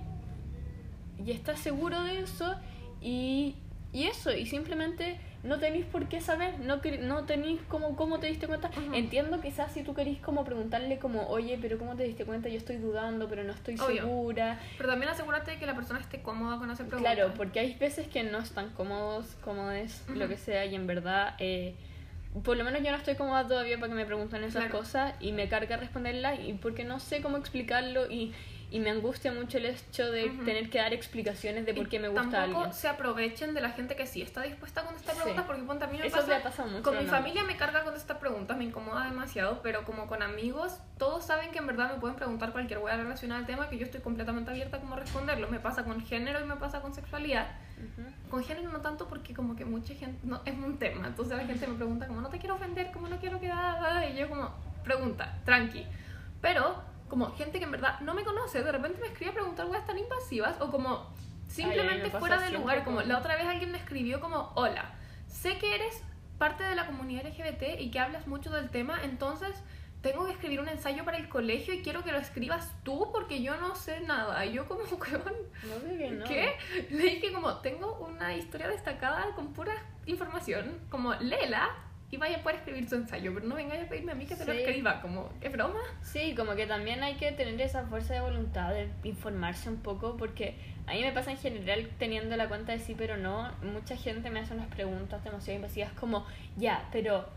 [1.25, 2.55] y está seguro de eso
[3.01, 3.57] y,
[3.93, 8.27] y eso y simplemente no tenéis por qué saber no, no tenéis cómo, cómo te
[8.27, 8.95] diste cuenta Ujú.
[8.95, 12.57] entiendo quizás si tú querís como preguntarle como oye pero cómo te diste cuenta yo
[12.57, 14.03] estoy dudando pero no estoy Obvio.
[14.03, 17.15] segura Pero también asegúrate de que la persona esté cómoda con hacer preguntas.
[17.15, 20.29] Claro, porque hay veces que no están cómodos, cómodes, lo Ujú.
[20.29, 21.75] que sea, y en verdad, eh,
[22.45, 24.79] por lo menos yo no estoy cómoda todavía para que me pregunten esas Claro.
[24.79, 28.33] cosas y me carga responderlas y porque no sé cómo explicarlo y,
[28.71, 30.45] y me angustia mucho el hecho de Ujú.
[30.45, 32.75] tener que dar explicaciones de por Y qué me gusta tampoco alguien.
[32.75, 35.21] se aprovechen de la gente que sí está dispuesta a contestar Sí.
[35.23, 37.11] preguntas porque ponte, a mí me Eso pasa pasado mucho, con mi ¿no?
[37.11, 41.59] familia me carga contestar preguntas me incomoda demasiado pero como con amigos todos saben que
[41.59, 44.77] en verdad me pueden preguntar cualquier hueá relacionada al tema que yo estoy completamente abierta
[44.77, 47.47] a cómo responderlo me pasa con género y me pasa con sexualidad
[47.79, 48.31] Ujú.
[48.31, 51.45] con género no tanto porque como que mucha gente no es un tema entonces la
[51.47, 54.51] gente me pregunta como no te quiero ofender como no quiero quedar y yo como
[54.85, 55.87] pregunta tranqui
[56.43, 59.67] pero como gente que en verdad no me conoce de repente me escribe a preguntar
[59.67, 61.13] cosas tan invasivas o como
[61.49, 64.95] simplemente fuera de lugar como la otra vez alguien me escribió como hola
[65.27, 66.03] sé que eres
[66.39, 69.63] parte de la comunidad LGBT y que hablas mucho del tema entonces
[70.03, 73.43] tengo que escribir un ensayo para el colegio y quiero que lo escribas tú porque
[73.43, 75.23] yo no sé nada y yo como weón
[75.65, 76.25] No sé que no.
[76.25, 76.57] ¿Qué?
[76.91, 79.75] Le dije como, tengo una historia destacada con pura
[80.07, 81.71] información, como léela
[82.11, 84.35] y vaya a poder escribir su ensayo, pero no vengáis a pedirme a mí que
[84.35, 85.81] te lo escriba, como, ¿es broma?
[86.03, 90.17] Sí, como que también hay que tener esa fuerza de voluntad de informarse un poco,
[90.17, 90.55] porque
[90.87, 93.53] a mí me pasa en general teniendo la cuenta de sí, pero no.
[93.63, 97.29] Mucha gente me hace unas preguntas demasiado invasivas, como, ya, pero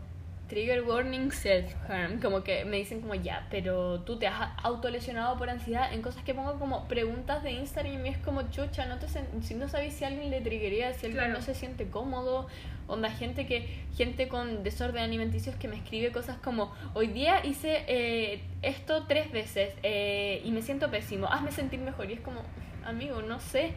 [0.52, 5.48] trigger warning self-harm, como que me dicen como, ya, pero tú te has autolesionado por
[5.48, 9.06] ansiedad en cosas que pongo como preguntas de Instagram y es como, chucha, no, te
[9.08, 11.32] si no sabéis si alguien le triggería, si alguien Claro.
[11.38, 12.48] no se siente cómodo,
[12.86, 17.84] onda gente que gente con desorden alimenticios que me escribe cosas como hoy día hice
[17.86, 22.42] eh, esto tres veces eh, y me siento pésimo hazme sentir mejor y es como
[22.84, 23.72] amigo no sé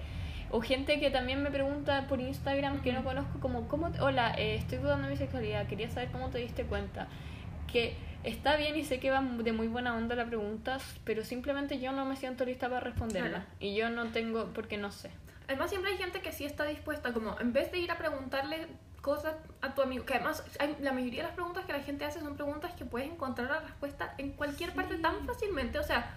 [0.52, 4.34] o gente que también me pregunta por Instagram que no conozco como cómo te- hola
[4.38, 7.08] eh, estoy dudando de mi sexualidad quería saber cómo te diste cuenta
[7.72, 11.80] que está bien y sé que va de muy buena onda la pregunta pero simplemente
[11.80, 13.46] yo no me siento lista para responderla Claro.
[13.60, 15.10] y yo no tengo porque no sé
[15.48, 18.66] Además siempre hay gente que sí está dispuesta, como, en vez de ir a preguntarle
[19.02, 20.04] cosas a tu amigo.
[20.04, 22.84] Que además, hay- la mayoría de las preguntas que la gente hace son preguntas que
[22.84, 25.78] puedes encontrar la respuesta en cualquier parte tan fácilmente.
[25.78, 26.10] O sea,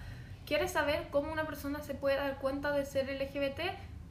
[0.46, 3.60] ¿quieres saber cómo una persona se puede dar cuenta de ser LGBT?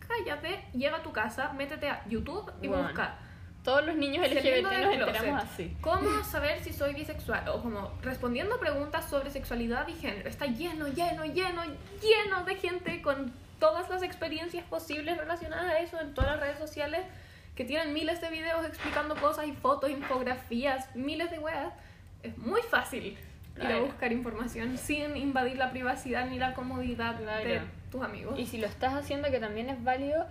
[0.07, 3.15] Cállate, llega a tu casa, métete a YouTube y Bueno, busca.
[3.63, 5.75] Todos los niños LGBT nos enteramos así.
[5.81, 7.49] ¿Cómo saber si soy bisexual?
[7.49, 10.29] O como respondiendo preguntas sobre sexualidad y género.
[10.29, 11.63] Está lleno, lleno, lleno,
[12.01, 16.59] lleno de gente con todas las experiencias posibles relacionadas a eso en todas las redes
[16.59, 17.01] sociales
[17.55, 21.73] que tienen miles de videos explicando cosas y fotos, infografías, miles de weas.
[22.23, 23.17] Es muy fácil
[23.57, 27.61] ir a buscar información sin invadir la privacidad ni la comodidad de.
[27.89, 28.37] Tus amigos.
[28.39, 30.25] Y si lo estás haciendo, que también es válido,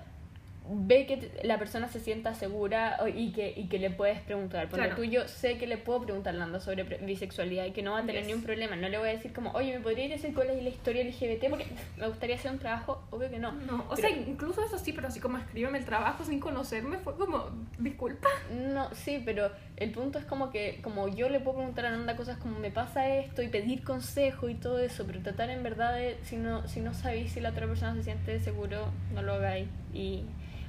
[0.69, 4.69] ve que la persona se sienta segura y que, y que le puedes preguntar.
[4.69, 4.97] Porque Claro.
[4.97, 7.99] tú yo sé que le puedo preguntar a Nando sobre bisexualidad y que no va
[7.99, 8.27] a tener Yes.
[8.29, 8.77] ni un problema.
[8.77, 11.49] No le voy a decir como, oye, ¿me podría decir cuál es la historia LGBT?
[11.51, 13.53] Porque me gustaría hacer un trabajo, obvio que no.
[13.53, 16.99] No, o Pero- sea, incluso eso sí, pero así como escríbeme el trabajo sin conocerme,
[16.99, 17.47] fue como,
[17.79, 18.29] disculpa.
[18.53, 22.17] No, sí, pero el punto es como que como yo le puedo preguntar a Nanda
[22.17, 25.95] cosas como me pasa esto y pedir consejo y todo eso, pero tratar en verdad
[25.95, 29.35] de, si no, si no sabéis si la otra persona se siente seguro, no lo
[29.35, 29.69] hagáis.
[29.95, 30.25] Y,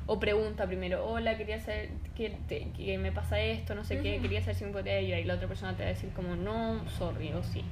[0.07, 4.13] o pregunta primero, hola, quería saber que, te- que me pasa esto, no sé qué,
[4.13, 4.23] Ujú.
[4.23, 5.19] quería saber si me podría ayudar.
[5.19, 7.63] Y la otra persona te va a decir como, no, sorry, o sí.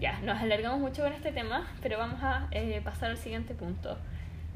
[0.00, 3.98] Ya, nos alargamos mucho con este tema, pero vamos a eh, pasar al siguiente punto.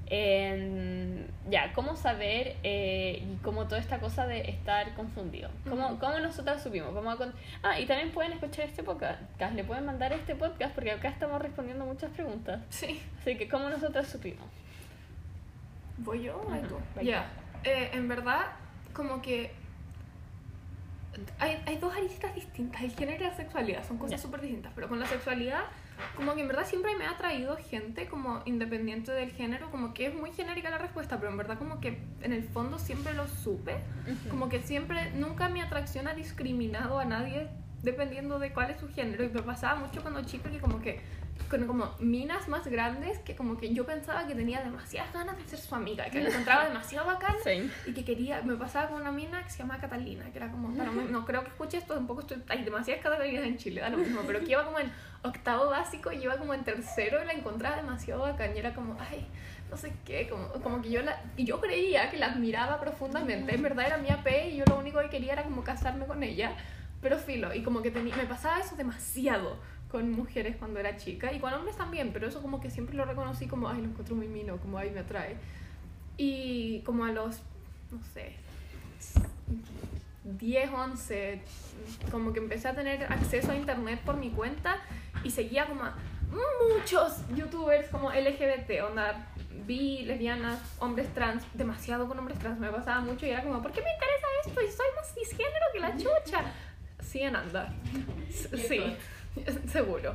[0.07, 5.49] En- ya, ¿cómo saber eh, y cómo toda esta cosa de estar confundido?
[5.69, 5.99] ¿Cómo, Ujú.
[5.99, 6.93] cómo nosotras supimos?
[6.95, 9.21] Vamos a con- ah, y también pueden escuchar este podcast,
[9.55, 12.61] le pueden mandar este podcast porque acá estamos respondiendo muchas preguntas.
[12.69, 13.01] Sí.
[13.21, 14.47] Así que, ¿cómo nosotras supimos?
[15.99, 16.77] ¿Voy yo o tú?
[17.03, 17.31] Ya.
[17.65, 18.47] Eh, en verdad,
[18.93, 19.53] como que.
[21.39, 22.83] Hay, hay dos aristas distintas.
[22.83, 24.73] El género y la sexualidad son cosas súper distintas.
[24.75, 25.65] Pero con la sexualidad,
[26.17, 29.71] como que en verdad siempre me ha atraído gente como independiente del género.
[29.71, 32.79] Como que es muy genérica la respuesta, pero en verdad, como que en el fondo
[32.79, 33.77] siempre lo supe.
[34.31, 37.49] Como que siempre, nunca mi atracción ha discriminado a nadie
[37.83, 39.25] dependiendo de cuál es su género.
[39.25, 41.01] Y me pasaba mucho cuando chica que como que
[41.51, 45.45] con como minas más grandes que como que yo pensaba que tenía demasiadas ganas de
[45.47, 47.69] ser su amiga, que la encontraba demasiado bacán Same.
[47.87, 50.69] y que quería, me pasaba con una mina que se llamaba Catalina, que era como,
[50.69, 50.79] mí-
[51.11, 54.23] no creo que escuche esto, tampoco estoy, hay demasiadas Catalinas en Chile, da lo mismo,
[54.27, 54.91] pero que iba como en
[55.23, 58.97] octavo básico y iba como en tercero y la encontraba demasiado bacán y era como,
[59.01, 59.27] ay,
[59.71, 63.55] no sé qué, como, como que yo la, y yo creía que la admiraba profundamente,
[63.55, 66.23] en verdad era mi AP y yo lo único que quería era como casarme con
[66.23, 66.53] ella,
[67.01, 69.59] pero filo, y como que tenía, me pasaba eso demasiado
[69.93, 73.05] con mujeres cuando era chica y con hombres también, pero eso como que siempre lo
[73.05, 75.37] reconocí como, ay, lo encuentro muy mino, como, ay, me atrae.
[76.17, 77.41] Y como a los,
[77.91, 78.33] no sé,
[80.25, 81.43] 10, 11,
[82.11, 84.79] como que empecé a tener acceso a internet por mi cuenta
[85.23, 85.95] y seguía como a
[86.75, 89.29] muchos youtubers como LGBT, onda
[89.67, 93.73] bi, lesbianas, hombres trans, demasiado con hombres trans, me pasaba mucho y era como, ¿por
[93.73, 94.63] qué me interesa esto?
[94.63, 96.45] Y soy más cisgénero que la chucha.
[97.01, 97.75] Sí, en anda.
[98.31, 98.97] Sí,
[99.69, 100.15] seguro.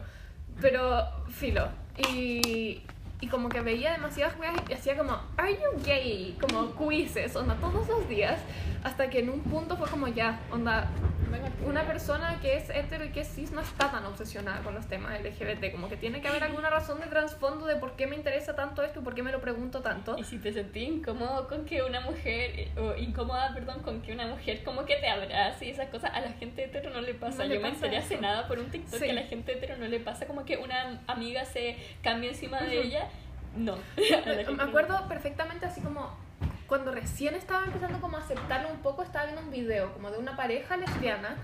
[0.60, 1.70] Pero, filo.
[1.98, 2.82] Y,
[3.20, 6.38] y como que veía demasiadas weas y hacía como, ¿Are you gay?
[6.40, 8.40] Como quizzes, onda, todos los días.
[8.84, 10.88] Hasta que en un punto fue como ya, onda,
[11.66, 14.88] una persona que es hetero y que es cis no está tan obsesionada con los
[14.88, 15.72] temas LGBT.
[15.72, 18.84] Como que tiene que haber alguna razón de trasfondo de por qué me interesa tanto
[18.84, 20.16] esto y por qué me lo pregunto tanto.
[20.18, 24.28] Y si te sentí incómodo con que una mujer, o incómoda, perdón, con que una
[24.28, 27.40] mujer como que te abrace y esas cosas, a la gente hetero no le pasa.
[27.44, 29.06] No le Yo me pasa enteré hace nada por un TikTok Sí.
[29.06, 32.62] que a la gente hetero no le pasa como que una amiga se cambia encima
[32.62, 33.10] de ella.
[33.58, 33.76] No.
[34.56, 36.16] Me acuerdo perfectamente así como
[36.68, 40.18] cuando recién estaba empezando como a aceptarlo un poco, estaba viendo un video como de
[40.20, 41.38] una pareja lesbiana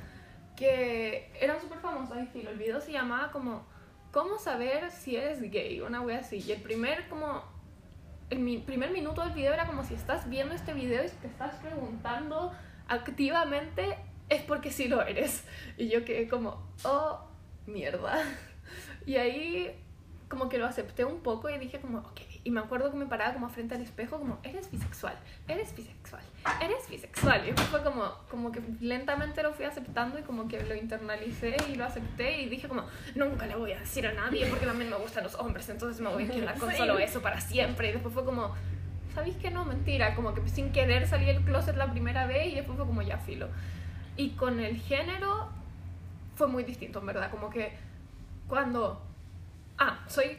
[0.56, 3.66] que eran súper famosas y filo, el video se llamaba como
[4.12, 5.82] ¿Cómo saber si eres gay?
[5.82, 6.38] Una wea así.
[6.46, 7.42] Y el primer como
[8.30, 11.26] el mi- primer minuto del video era como si estás viendo este video y te
[11.26, 12.52] estás preguntando
[12.88, 13.98] activamente
[14.30, 15.46] es porque sí lo eres.
[15.78, 17.26] Y yo quedé como, oh,
[17.66, 18.22] mierda.
[19.06, 19.83] Y ahí
[20.34, 22.22] como que lo acepté un poco y dije como, ok.
[22.43, 25.13] Y me acuerdo que me paraba como frente al espejo como, eres bisexual,
[25.48, 26.24] eres bisexual,
[26.60, 27.43] eres bisexual.
[27.43, 31.56] Y después fue como, como que lentamente lo fui aceptando y como que lo internalicé
[31.69, 32.84] y lo acepté y dije como,
[33.15, 36.10] nunca le voy a decir a nadie porque también me gustan los hombres, entonces me
[36.10, 36.78] voy a quedar con Sí.
[36.78, 37.89] solo eso para siempre.
[37.89, 38.54] Y después fue como,
[39.13, 39.63] ¿sabéis que no?
[39.65, 43.02] Mentira, como que sin querer salí del closet la primera vez y después fue como
[43.04, 43.48] ya filo.
[44.17, 45.50] Y con el género
[46.36, 47.72] fue muy distinto, en verdad, como que
[48.48, 49.02] cuando...
[49.78, 50.38] Ah, soy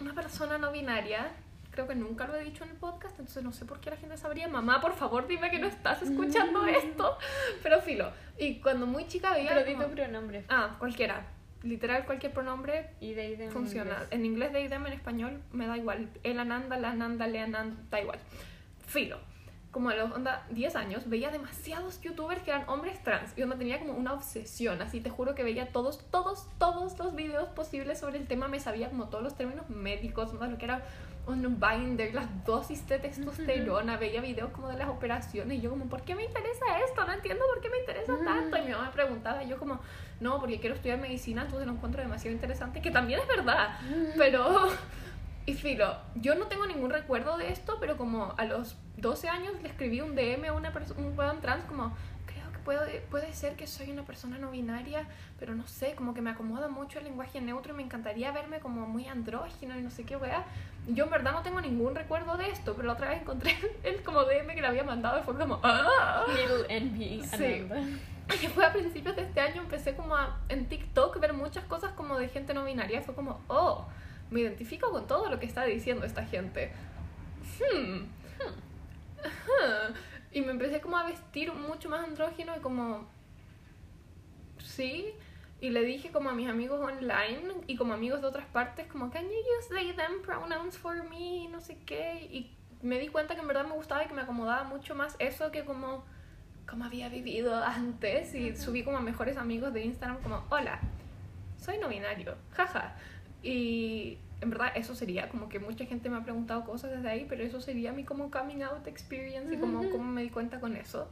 [0.00, 1.32] una persona no binaria,
[1.70, 3.96] creo que nunca lo he dicho en el podcast, entonces no sé por qué la
[3.96, 4.48] gente sabría.
[4.48, 7.18] Mamá, por favor, dime que no estás escuchando esto.
[7.62, 9.50] Pero filo, y cuando muy chica veía...
[9.54, 10.44] Pero di como- tu pronombre.
[10.48, 11.26] Ah, cualquiera.
[11.62, 14.04] Literal, cualquier pronombre Y de de funciona.
[14.10, 16.08] En inglés de idem, en español me da igual.
[16.22, 18.18] El ananda, la ananda, le ananda, da igual.
[18.86, 19.18] Filo.
[19.76, 23.36] Como a los onda, 10 años, veía demasiados youtubers que eran hombres trans.
[23.36, 24.80] Y onda tenía como una obsesión.
[24.80, 28.48] Así te juro que veía todos, todos, todos los videos posibles sobre el tema.
[28.48, 30.46] Me sabía como todos los términos médicos, ¿no?
[30.46, 30.82] lo que era
[31.26, 33.98] un binder, las dosis de testosterona.
[33.98, 35.58] Veía videos como de las operaciones.
[35.58, 37.04] Y yo, como, ¿por qué me interesa esto?
[37.04, 38.56] No entiendo por qué me interesa tanto.
[38.56, 39.44] Y mi mamá me preguntaba.
[39.44, 39.78] Y yo, como,
[40.20, 41.42] no, porque quiero estudiar medicina.
[41.42, 42.80] Entonces lo encuentro demasiado interesante.
[42.80, 43.78] Que también es verdad.
[44.16, 44.70] Pero.
[45.46, 49.52] Y filo, yo no tengo ningún recuerdo de esto, pero como a los 12 años
[49.62, 51.94] le escribí un DM a una un weón trans como,
[52.26, 55.06] creo que puede, puede ser que soy una persona no binaria,
[55.38, 58.58] pero no sé, como que me acomoda mucho el lenguaje neutro y me encantaría verme
[58.58, 60.44] como muy andrógino y no sé qué weá.
[60.88, 64.02] Yo en verdad no tengo ningún recuerdo de esto, pero la otra vez encontré el
[64.02, 66.24] como DM que le había mandado y fue como, ¡ah!
[66.28, 67.68] Little envy, Sí.
[68.42, 71.92] Y fue a principios de este año, empecé como a, en TikTok ver muchas cosas
[71.92, 73.00] como de gente no binaria.
[73.00, 73.86] Fue como, oh,
[74.30, 76.72] me identifico con todo lo que está diciendo esta gente.
[77.58, 78.06] Hmm.
[80.32, 83.08] Y me empecé como a vestir mucho más andrógino y como...
[84.58, 85.14] Sí.
[85.60, 89.10] Y le dije como a mis amigos online y como amigos de otras partes como,
[89.10, 91.48] can you use they, them pronouns for me?
[91.48, 92.28] No sé qué.
[92.30, 95.16] Y me di cuenta que en verdad me gustaba y que me acomodaba mucho más
[95.18, 96.04] eso que como,
[96.68, 98.34] como había vivido antes.
[98.34, 100.80] Y subí como a mejores amigos de Instagram como, hola,
[101.56, 102.94] soy no binario, jaja.
[103.42, 107.26] Y en verdad eso sería como que mucha gente me ha preguntado cosas desde ahí,
[107.28, 110.76] pero eso sería mi como coming out experience y como cómo me di cuenta con
[110.76, 111.08] eso.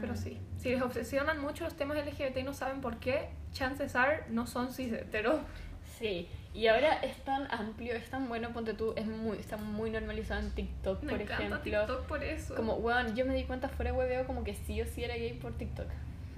[0.00, 3.94] Pero sí, si les obsesionan mucho los temas LGBT y no saben por qué, chances
[3.94, 5.40] are no son cis hetero.
[5.98, 9.90] Sí, y ahora es tan amplio, es tan bueno, ponte tú, es muy, está muy
[9.90, 11.60] normalizado en TikTok, Me por encanta ejemplo.
[11.62, 12.54] TikTok por eso.
[12.54, 15.16] Como, weón, yo me di cuenta fuera de hueveo como que sí o sí era
[15.16, 15.88] gay por TikTok.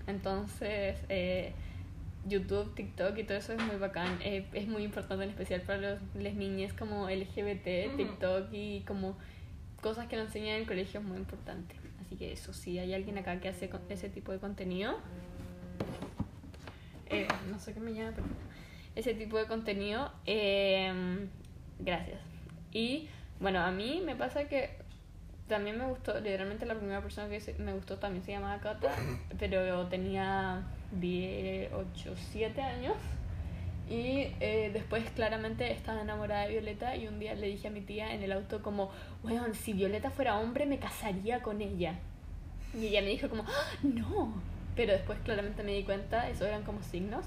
[0.06, 1.52] Entonces, eh,
[2.26, 4.18] YouTube, TikTok y todo eso es muy bacán.
[4.22, 7.96] Eh, es muy importante en especial para los, las niñas como LGBT.
[7.96, 9.16] TikTok y como
[9.80, 11.74] cosas que nos enseñan en el colegio es muy importante.
[12.00, 14.98] Así que eso, si hay alguien acá que hace ese tipo de contenido,
[17.08, 18.26] eh, no sé qué me llama, pero
[18.96, 21.28] ese tipo de contenido, eh,
[21.78, 22.20] gracias.
[22.72, 24.70] Y bueno, a mí me pasa que
[25.48, 28.90] también me gustó, literalmente la primera persona que me gustó también se llamaba Cata,
[29.38, 32.94] pero tenía 10, 8, 7 años.
[33.88, 37.80] Y eh, después claramente estaba enamorada de Violeta y un día le dije a mi
[37.80, 38.90] tía en el auto como,
[39.24, 41.98] weón, si Violeta fuera hombre me casaría con ella.
[42.72, 44.32] Y ella me dijo como, "Ah, no.
[44.76, 47.24] Pero después claramente me di cuenta, eso eran como signos.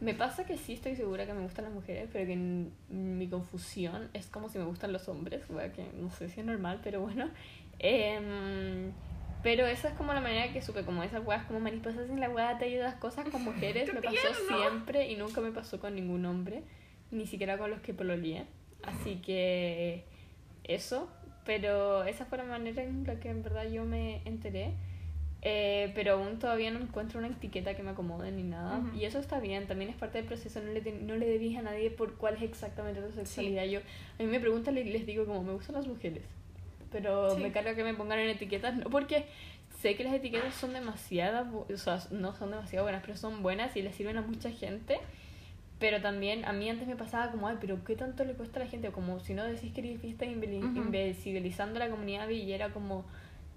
[0.00, 3.28] Me pasa que sí estoy segura que me gustan las mujeres, pero que en mi
[3.28, 6.80] confusión es como si me gustan los hombres, wea, que no sé si es normal,
[6.82, 7.28] pero bueno.
[7.80, 8.92] Em,
[9.42, 12.28] pero esa es como la manera que supe, como esas weas como mariposas en la
[12.28, 15.94] wea te ayudas cosas con mujeres, ¡Qué me pasó siempre y nunca me pasó con
[15.94, 16.62] ningún hombre,
[17.10, 18.46] ni siquiera con los que pololeé.
[18.82, 20.04] Así que
[20.64, 21.08] eso,
[21.44, 24.74] pero esa fue la manera en la que en verdad yo me enteré.
[25.40, 28.82] Eh, pero aún todavía no encuentro una etiqueta que me acomode ni nada.
[28.98, 30.60] Y eso está bien, también es parte del proceso.
[30.60, 33.64] No le, no le debís a nadie por cuál es exactamente tu sexualidad.
[33.66, 36.24] Yo, a mí me preguntan y les digo como, me gustan las mujeres.
[36.90, 37.42] Pero Sí.
[37.42, 39.26] me carga que me pongan en etiquetas, no porque
[39.80, 43.76] sé que las etiquetas son demasiadas, o sea, no son demasiado buenas, pero son buenas
[43.76, 44.98] y les sirven a mucha gente.
[45.78, 48.64] Pero también a mí antes me pasaba como, ay, pero ¿qué tanto le cuesta a
[48.64, 48.90] la gente?
[48.90, 53.04] Como si no decís que eres fiesta invisibilizando a la comunidad villera como,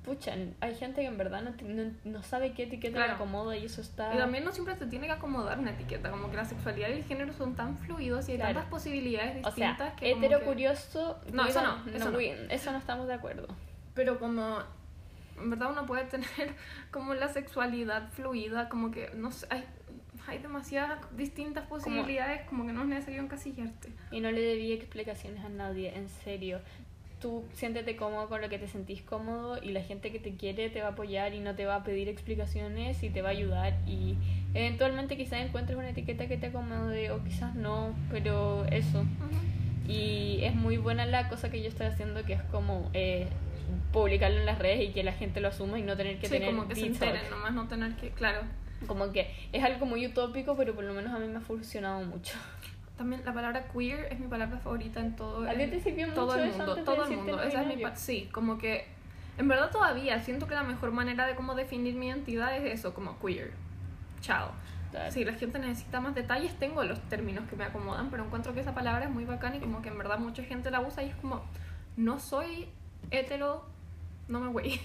[0.03, 3.13] pucha, hay gente que en verdad no, no, no sabe qué etiqueta le Claro.
[3.15, 4.13] acomoda y eso está...
[4.15, 6.93] Y también no siempre te tiene que acomodar una etiqueta, como que la sexualidad y
[6.93, 8.53] el género son tan fluidos y hay Claro.
[8.55, 11.19] tantas posibilidades O distintas sea, que como hetero que- curioso...
[11.31, 12.19] No, eso no, eso no.
[12.19, 13.47] eso no estamos de acuerdo.
[13.93, 14.59] Pero como,
[15.39, 16.27] en verdad uno puede tener
[16.91, 19.65] como la sexualidad fluida, como que, no sé, hay,
[20.27, 23.89] hay demasiadas distintas posibilidades, como, que no es necesario encasillarte.
[24.11, 26.59] Y no le debí explicaciones a nadie, en serio.
[27.21, 30.69] Tú siéntete cómodo con lo que te sentís cómodo y la gente que te quiere
[30.69, 33.31] te va a apoyar y no te va a pedir explicaciones y te va a
[33.31, 34.15] ayudar y
[34.55, 39.05] eventualmente quizás encuentres una etiqueta que te acomode o quizás no, pero eso.
[39.87, 43.27] Y es muy buena la cosa que yo estoy haciendo que es como eh,
[43.91, 46.33] publicarlo en las redes y que la gente lo asuma y no tener que sí,
[46.33, 48.41] tener como que se enteren, nomás no tener que, claro.
[48.87, 52.03] Como que es algo muy utópico, pero por lo menos a mí me ha funcionado
[52.03, 52.33] mucho.
[53.01, 56.05] También la palabra queer es mi palabra favorita en todo, ¿A ti en te sirvió
[56.05, 57.41] mucho todo el eso mundo, de todo el mundo.
[57.41, 58.85] Esa es mi sí, como que
[59.39, 62.93] en verdad todavía siento que la mejor manera de cómo definir mi identidad es eso,
[62.93, 63.53] como queer.
[64.21, 64.51] Chao.
[65.09, 68.59] Si la gente necesita más detalles, tengo los términos que me acomodan, pero encuentro que
[68.59, 71.09] esa palabra es muy bacana y como que en verdad mucha gente la usa y
[71.09, 71.41] es como,
[71.97, 72.69] no soy
[73.09, 73.65] hetero,
[74.27, 74.79] no me voy.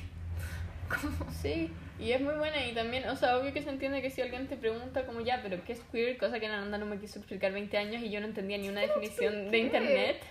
[1.43, 4.21] Sí, y es muy buena y también, o sea, obvio que se entiende que si
[4.21, 6.19] alguien te pregunta como ya, pero ¿qué es queer?
[6.19, 8.83] Cosa que Nanda no me quiso explicar 20 años y yo no entendía ni una
[8.83, 10.23] definición de internet.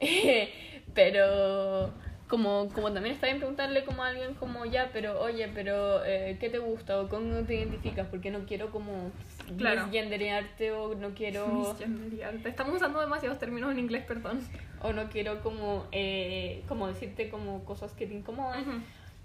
[0.94, 1.92] pero
[2.28, 6.36] como, como también está bien preguntarle como a alguien como ya, pero oye, pero eh,
[6.38, 8.06] ¿qué te gusta o cómo te identificas?
[8.06, 9.10] Porque no quiero como
[9.58, 9.82] Claro.
[9.82, 12.48] misgenderearte o no quiero Misgenderearte.
[12.48, 14.40] Estamos usando demasiados términos en inglés, perdón.
[14.80, 18.78] o no quiero como eh, como decirte como cosas que te incomodan Ujú.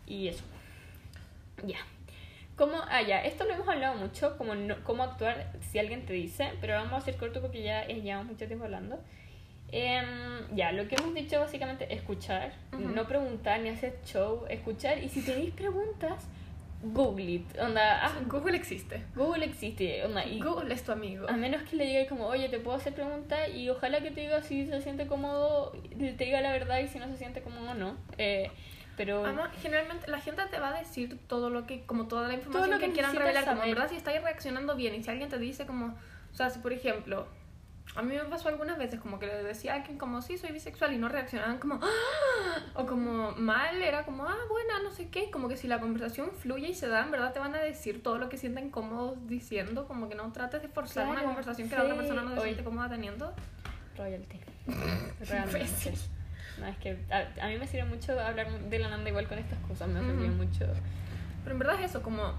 [0.08, 0.44] y eso.
[1.64, 1.78] Ya.
[2.56, 6.14] Como, ah, ya, esto lo hemos hablado mucho, como no- cómo actuar si alguien te
[6.14, 8.98] dice, pero vamos a hacer corto porque ya eh, llevamos mucho tiempo hablando.
[9.72, 12.82] Em, ya, lo que hemos dicho básicamente escuchar, Ujú.
[12.82, 16.28] no preguntar ni hacer show, escuchar y si tenéis preguntas,
[16.82, 17.58] Google it.
[17.60, 19.02] Onda, ah, Google existe.
[19.16, 21.28] Google existe, onda, y Google es tu amigo.
[21.28, 24.22] a menos que le diga como, oye, te puedo hacer preguntas y ojalá que te
[24.22, 27.74] diga si se siente cómodo, te diga la verdad y si no se siente cómodo
[27.74, 27.98] no.
[28.18, 28.50] Eh,
[28.98, 32.34] pero Además, generalmente la gente te va a decir todo lo que, como toda la
[32.36, 33.76] información lo que que, quieran revelar, como en saber.
[33.76, 35.88] verdad si estáis reaccionando bien y si alguien te dice como,
[36.32, 37.28] o sea, si por ejemplo,
[37.96, 40.52] a mí me pasó algunas veces como que le decía a alguien como, sí, soy
[40.52, 45.10] bisexual y no reaccionaban como, "Ah", o como mal, era como, ah, buena, no sé
[45.10, 47.60] qué, como que si la conversación fluye y se da, en verdad te van a
[47.60, 51.28] decir todo lo que sienten cómodos diciendo, como que no trates de forzar una Claro,
[51.28, 53.34] conversación que la otra persona no se siente cómoda teniendo.
[53.98, 54.40] royalty.
[55.30, 55.94] Realmente.
[56.60, 59.38] No, es que a, a mí me sirve mucho hablar de la Nanda igual con
[59.38, 60.66] estas cosas, me ha servido mucho.
[61.44, 62.34] Pero en verdad es eso, como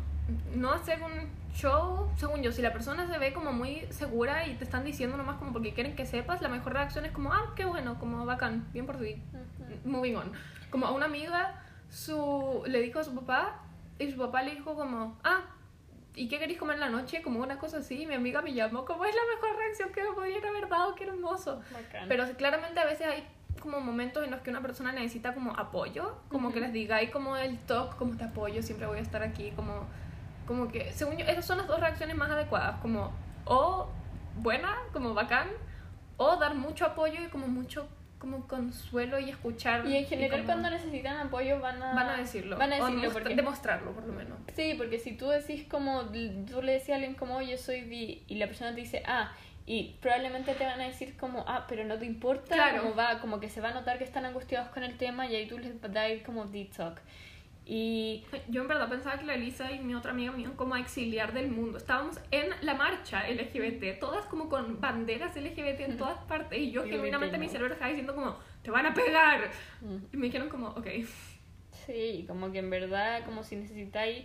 [0.55, 4.55] no hacer un show, según yo, si la persona se ve como muy segura y
[4.55, 7.53] te están diciendo nomás como porque quieren que sepas, la mejor reacción es como, ah,
[7.55, 9.23] qué bueno, como bacán, bien por ti,
[9.85, 10.33] moving on.
[10.71, 13.63] Como a una amiga su, le dijo a su papá
[13.99, 15.43] y su papá le dijo como, ah,
[16.15, 17.23] ¿y qué queréis comer en la noche?
[17.23, 20.03] Como una cosa así, y mi amiga me llamó como es la mejor reacción que
[20.03, 21.63] me podría haber dado, qué hermoso.
[21.73, 22.09] Bacán.
[22.09, 23.25] Pero claramente a veces hay
[23.67, 27.37] como momentos en los que una persona necesita como apoyo, como que les digáis como
[27.37, 29.87] el talk, como te apoyo, siempre voy a estar aquí, como,
[30.47, 33.11] como que, según yo, esas son las dos reacciones más adecuadas, como
[33.45, 33.89] o
[34.37, 35.49] buena, como bacán,
[36.17, 37.89] o dar mucho apoyo y como mucho
[38.21, 39.85] como consuelo y escuchar.
[39.87, 42.87] y en general como- cuando necesitan apoyo van a, van a decirlo, Van a o
[42.87, 43.35] decirlo porque...
[43.35, 44.39] demostrarlo por lo menos.
[44.55, 48.23] Sí, porque si tú decís como, tú le decías a alguien como, oye, soy bi,
[48.29, 49.33] y la persona te dice, ah,
[49.67, 52.83] y probablemente te van a decir como, ah, pero no te importa, Claro.
[52.83, 55.35] como va, como que se va a notar que están angustiados con el tema y
[55.35, 57.01] ahí tú les das como deep talk.
[57.69, 60.77] Y Yo en verdad pensaba que la Elisa y mi otra amiga me iban como
[60.77, 61.79] a exiliar del mundo.
[61.79, 66.61] Estábamos en la marcha LGBT, todas como con banderas LGBT en todas partes.
[66.61, 69.51] Y yo Y genuinamente mi cerebro estaba diciendo como, te van a pegar.
[70.13, 70.87] Y me dijeron como, ok.
[71.73, 74.25] Sí, como que en verdad, como si necesitáis.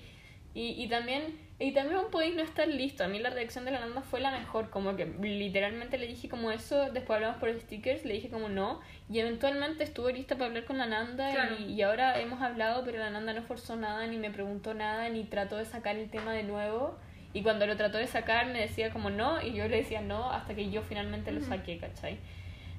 [0.53, 3.03] Y, y también y también podéis no estar listo.
[3.03, 4.69] A mí la reacción de la Nanda fue la mejor.
[4.71, 6.91] Como que literalmente le dije como eso.
[6.91, 8.03] Después hablamos por stickers.
[8.03, 8.81] Le dije como no.
[9.09, 11.31] Y eventualmente estuve lista para hablar con la Nanda.
[11.31, 11.55] Claro.
[11.59, 15.07] Y, y ahora hemos hablado, pero la Nanda no forzó nada, ni me preguntó nada,
[15.09, 16.97] ni trató de sacar el tema de nuevo.
[17.33, 19.41] Y cuando lo trató de sacar, me decía como no.
[19.41, 22.17] Y yo le decía no hasta que yo finalmente lo saqué, ¿cachai?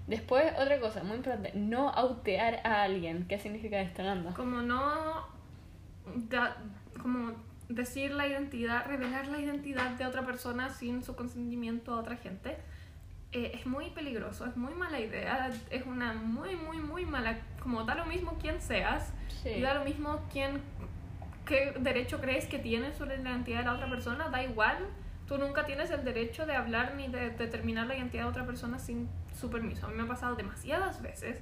[0.08, 3.26] Después, otra cosa muy importante: no autear a alguien.
[3.28, 4.32] ¿Qué significa esto, Nanda?
[4.34, 5.24] Como no,
[6.28, 6.56] da-
[7.00, 7.32] como
[7.74, 12.58] decir la identidad, revelar la identidad de otra persona sin su consentimiento a otra gente.
[13.34, 17.82] eh, es muy peligroso, es muy mala idea, es una muy, muy, muy mala, como
[17.84, 19.12] da lo mismo quién seas,
[19.42, 19.48] Sí.
[19.50, 20.60] Y da lo mismo quién,
[21.46, 24.76] qué derecho crees que tienes sobre la identidad de la otra persona, da igual.
[25.26, 28.78] Tú nunca tienes el derecho de hablar ni de determinar la identidad de otra persona
[28.78, 29.86] sin su permiso.
[29.86, 31.38] A mí me ha pasado demasiadas veces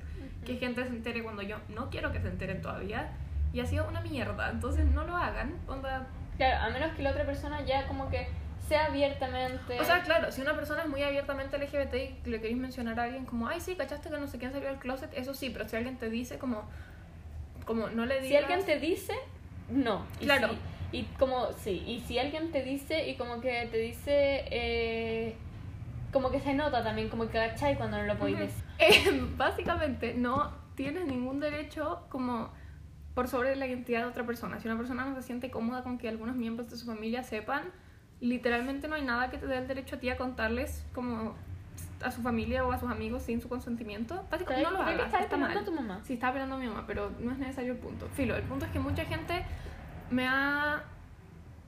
[0.46, 3.10] que gente se entere cuando yo no quiero que se enteren todavía.
[3.52, 4.50] Y ha sido una mierda.
[4.50, 5.58] Entonces no lo hagan.
[5.66, 6.06] Onda...
[6.40, 8.26] Claro, a menos que la otra persona ya como que
[8.66, 9.78] sea abiertamente...
[9.78, 11.94] O sea, claro, si una persona es muy abiertamente LGBT
[12.26, 14.68] y le queréis mencionar a alguien como, ay, sí, cachaste que no sé quién salió
[14.68, 16.62] del closet, eso sí, pero si alguien te dice como,
[17.66, 18.28] como no le digas...
[18.28, 19.12] si alguien te dice,
[19.68, 20.06] no.
[20.20, 20.48] Y Claro.
[20.48, 24.44] si- y como, sí, y si alguien te dice y como que te dice...
[24.50, 25.36] eh,
[26.12, 28.64] como que se nota también, como que cachai cuando no lo podéis decir.
[28.78, 32.50] Eh, básicamente, no tienes ningún derecho como
[33.14, 34.60] por sobre la identidad de otra persona.
[34.60, 37.64] Si una persona no se siente cómoda con que algunos miembros de su familia sepan,
[38.20, 41.34] literalmente no hay nada que te dé el derecho a ti a contarles como
[42.02, 44.26] a su familia o a sus amigos sin su consentimiento.
[44.30, 45.58] Básicamente, no lo hagas, está esperando mal.
[45.58, 46.00] a tu mamá.
[46.04, 48.08] Sí, estaba esperando a mi mamá, pero no es necesario el punto.
[48.14, 49.44] Filo, el punto es que mucha gente
[50.10, 50.82] me ha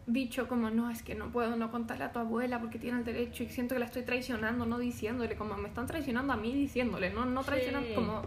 [0.06, 3.04] dicho como, no, es que no puedo no contarle a tu abuela porque tiene el
[3.04, 6.52] derecho y siento que la estoy traicionando, no diciéndole, como me están traicionando a mí
[6.52, 7.94] diciéndole, no, no traicionando Sí.
[7.94, 8.22] como...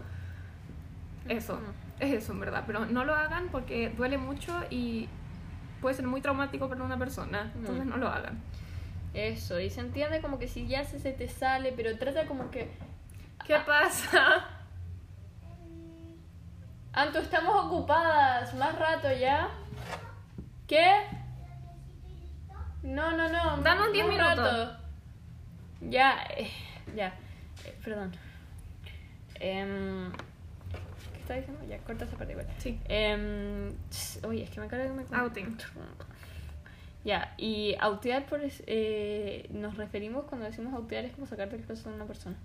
[1.28, 1.58] Eso,
[1.98, 5.08] es eso en verdad, pero no lo hagan porque duele mucho y
[5.80, 8.40] puede ser muy traumático para una persona, entonces no lo hagan.
[9.14, 12.50] Eso, y se entiende como que si ya se, se te sale, pero trata como
[12.50, 12.70] que...
[13.46, 14.44] ¿Qué pasa?
[16.92, 19.50] Anto, estamos ocupadas, más rato ya.
[20.66, 21.06] ¿Qué?
[22.82, 23.58] No, no, no.
[23.62, 24.36] Danos 10 más minutos.
[24.38, 24.76] rato.
[25.82, 26.50] Ya, eh,
[26.94, 27.08] ya.
[27.64, 28.12] Eh, perdón.
[29.34, 30.18] Em, ¿Qué
[31.26, 31.64] estaba diciendo?
[31.68, 32.46] Ya, corta esa parte igual.
[32.58, 32.78] Sí.
[32.88, 33.72] Em,
[34.26, 35.04] oye, es que me carga que me...
[35.18, 35.56] Outing.
[37.04, 41.62] Ya, y autear por es- eh, nos referimos cuando decimos autear es como sacarte el
[41.62, 42.36] closet de una persona.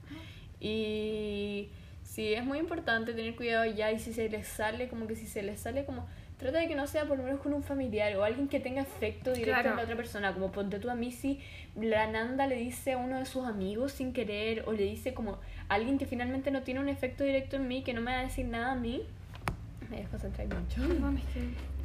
[0.60, 1.70] Y
[2.04, 5.26] sí, es muy importante tener cuidado ya y si se les sale, como que si
[5.28, 6.08] se les sale como...
[6.38, 8.82] Trata de que no sea por lo menos con un familiar o alguien que tenga
[8.82, 9.70] efecto directo Claro.
[9.72, 10.34] en la otra persona.
[10.34, 11.40] Como ponte tú a mí si
[11.80, 15.34] la Nanda le dice a uno de sus amigos sin querer o le dice como
[15.34, 15.40] a
[15.74, 18.24] alguien que finalmente no tiene un efecto directo en mí, que no me va a
[18.24, 19.04] decir nada a mí.
[19.90, 20.82] Me dejo centrar mucho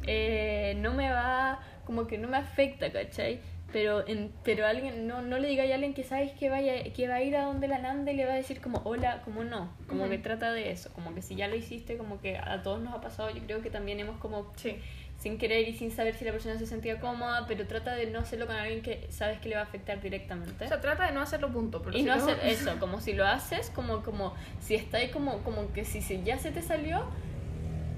[0.05, 3.39] eh, no me va, como que no me afecta, ¿cachai?
[3.73, 7.07] Pero, en, pero alguien, no, no le diga a alguien que sabes que, vaya, que
[7.09, 9.43] va a ir a donde la Nanda y le va a decir como hola, como
[9.43, 10.11] no, como Ujú.
[10.11, 12.93] que trata de eso, como que si ya lo hiciste, como que a todos nos
[12.93, 14.77] ha pasado, yo creo que también hemos como Sí.
[15.17, 18.19] Sin querer y sin saber si la persona se sentía cómoda, pero trata de no
[18.19, 20.65] hacerlo con alguien que sabes que le va a afectar directamente.
[20.65, 21.81] O sea, trata de no hacerlo punto.
[21.81, 24.97] Pero y si no lo- hacer eso, como si lo haces, como, como si está
[24.97, 27.03] ahí como, como que si se, ya se te salió,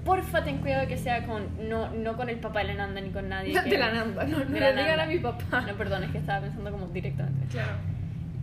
[0.04, 3.10] porfa ten cuidado que sea con, no, no con el papá de la Nanda ni
[3.10, 3.52] con nadie.
[3.62, 5.60] De que- la Nanda, no, no de le digan a mi papá.
[5.60, 7.46] No, perdón, es que estaba pensando como directamente.
[7.50, 7.72] Claro.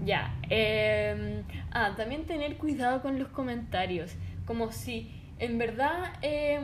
[0.06, 0.36] Ya.
[0.52, 4.14] eh, ah, también tener cuidado con los comentarios.
[4.46, 6.14] Como si en verdad...
[6.22, 6.60] eh,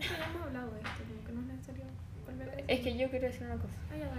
[0.00, 1.84] Siempre hemos hablado de esto, como que no es necesario
[2.26, 2.64] volver a decir.
[2.70, 3.74] es que yo quiero decir una cosa.
[3.92, 4.10] Ah, ya.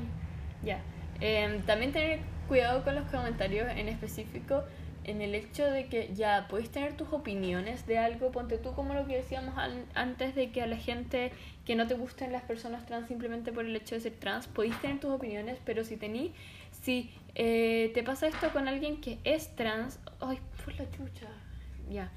[0.63, 0.81] Ya.
[1.21, 4.63] Eh, también tener cuidado con los comentarios en específico
[5.05, 8.95] en el hecho de que ya puedes tener tus opiniones de algo, ponte tú como
[8.95, 11.31] lo que decíamos al- antes de que a la gente
[11.63, 14.79] que no te gusten las personas trans simplemente por el hecho de ser trans, podéis
[14.81, 16.33] tener tus opiniones, pero si tení,
[16.71, 21.27] si eh, te pasa esto con alguien que es trans, ay, por la chucha,
[21.91, 22.09] ya,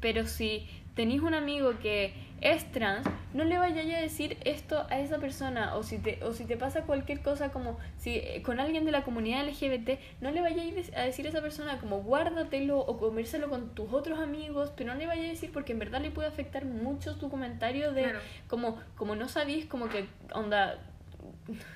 [0.00, 0.66] pero si
[0.98, 5.76] tenéis un amigo que es trans, no le vayáis a decir esto a esa persona.
[5.76, 8.90] O si te, o si te pasa cualquier cosa como si eh, con alguien de
[8.90, 9.90] la comunidad LGBT,
[10.20, 14.18] no le vayáis a decir a esa persona como guárdatelo o comérselo con tus otros
[14.18, 17.30] amigos, pero no le vayáis a decir porque en verdad le puede afectar mucho tu
[17.30, 18.18] comentario de Claro.
[18.48, 20.80] como, como no sabéis, como que onda.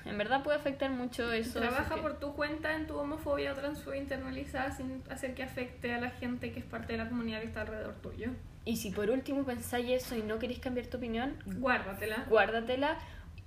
[0.05, 1.59] En verdad puede afectar mucho eso.
[1.59, 5.93] Trabaja que- por tu cuenta en tu homofobia o transfobia internalizada sin hacer que afecte
[5.93, 8.29] a la gente que es parte de la comunidad que está alrededor tuyo.
[8.65, 12.25] Y si por último pensáis eso y no queréis cambiar tu opinión, Guárdatela.
[12.29, 12.97] guárdatela.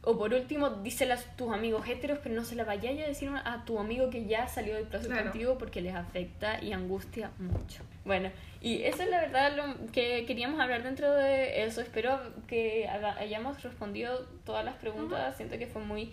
[0.08, 3.28] O por último, dísela a tus amigos heteros, pero no se la vayáis a decir
[3.44, 5.24] a tu amigo que ya salió del closet Claro.
[5.30, 7.82] contigo porque les afecta y angustia mucho.
[8.04, 8.30] Bueno,
[8.60, 11.80] y eso es la verdad lo que queríamos hablar dentro de eso.
[11.80, 15.36] Espero que hayamos respondido todas las preguntas.
[15.36, 16.12] Siento que fue muy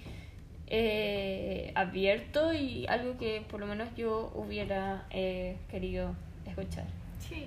[0.68, 6.16] eh, abierto y algo que por lo menos yo hubiera eh, querido
[6.48, 6.86] escuchar.
[7.20, 7.46] Sí.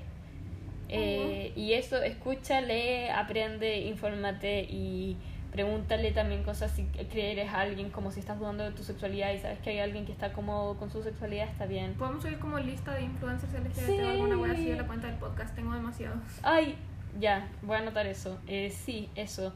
[0.88, 5.16] Eh, y eso, escucha, lee, aprende, infórmate y
[5.56, 9.38] pregúntale también cosas si crees a alguien, como si estás dudando de tu sexualidad y
[9.38, 11.94] sabes que hay alguien que está cómodo con su sexualidad, está bien.
[11.94, 13.98] Podemos subir como lista de influencers LGBT Sí.
[14.00, 15.54] o alguna wea así de la cuenta del podcast.
[15.56, 16.18] Tengo demasiados.
[16.42, 16.76] Ay,
[17.18, 18.38] ya, voy a anotar eso.
[18.46, 19.54] Eh, sí, eso.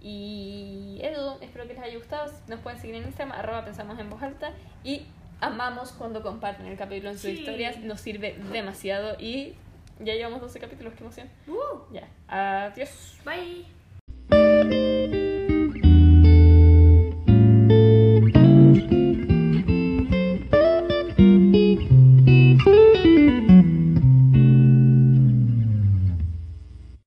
[0.00, 2.32] Y eso, espero que les haya gustado.
[2.48, 4.52] Nos pueden seguir en Instagram, arroba pensamos en voz alta.
[4.82, 5.02] Y
[5.42, 7.38] amamos cuando comparten el capítulo en sus Sí.
[7.40, 7.78] historias.
[7.80, 9.16] Nos sirve demasiado.
[9.18, 9.54] Y
[10.00, 11.28] ya llevamos 12 capítulos, qué emoción.
[11.46, 13.18] Uh, Ya, adiós.
[13.26, 13.66] bye.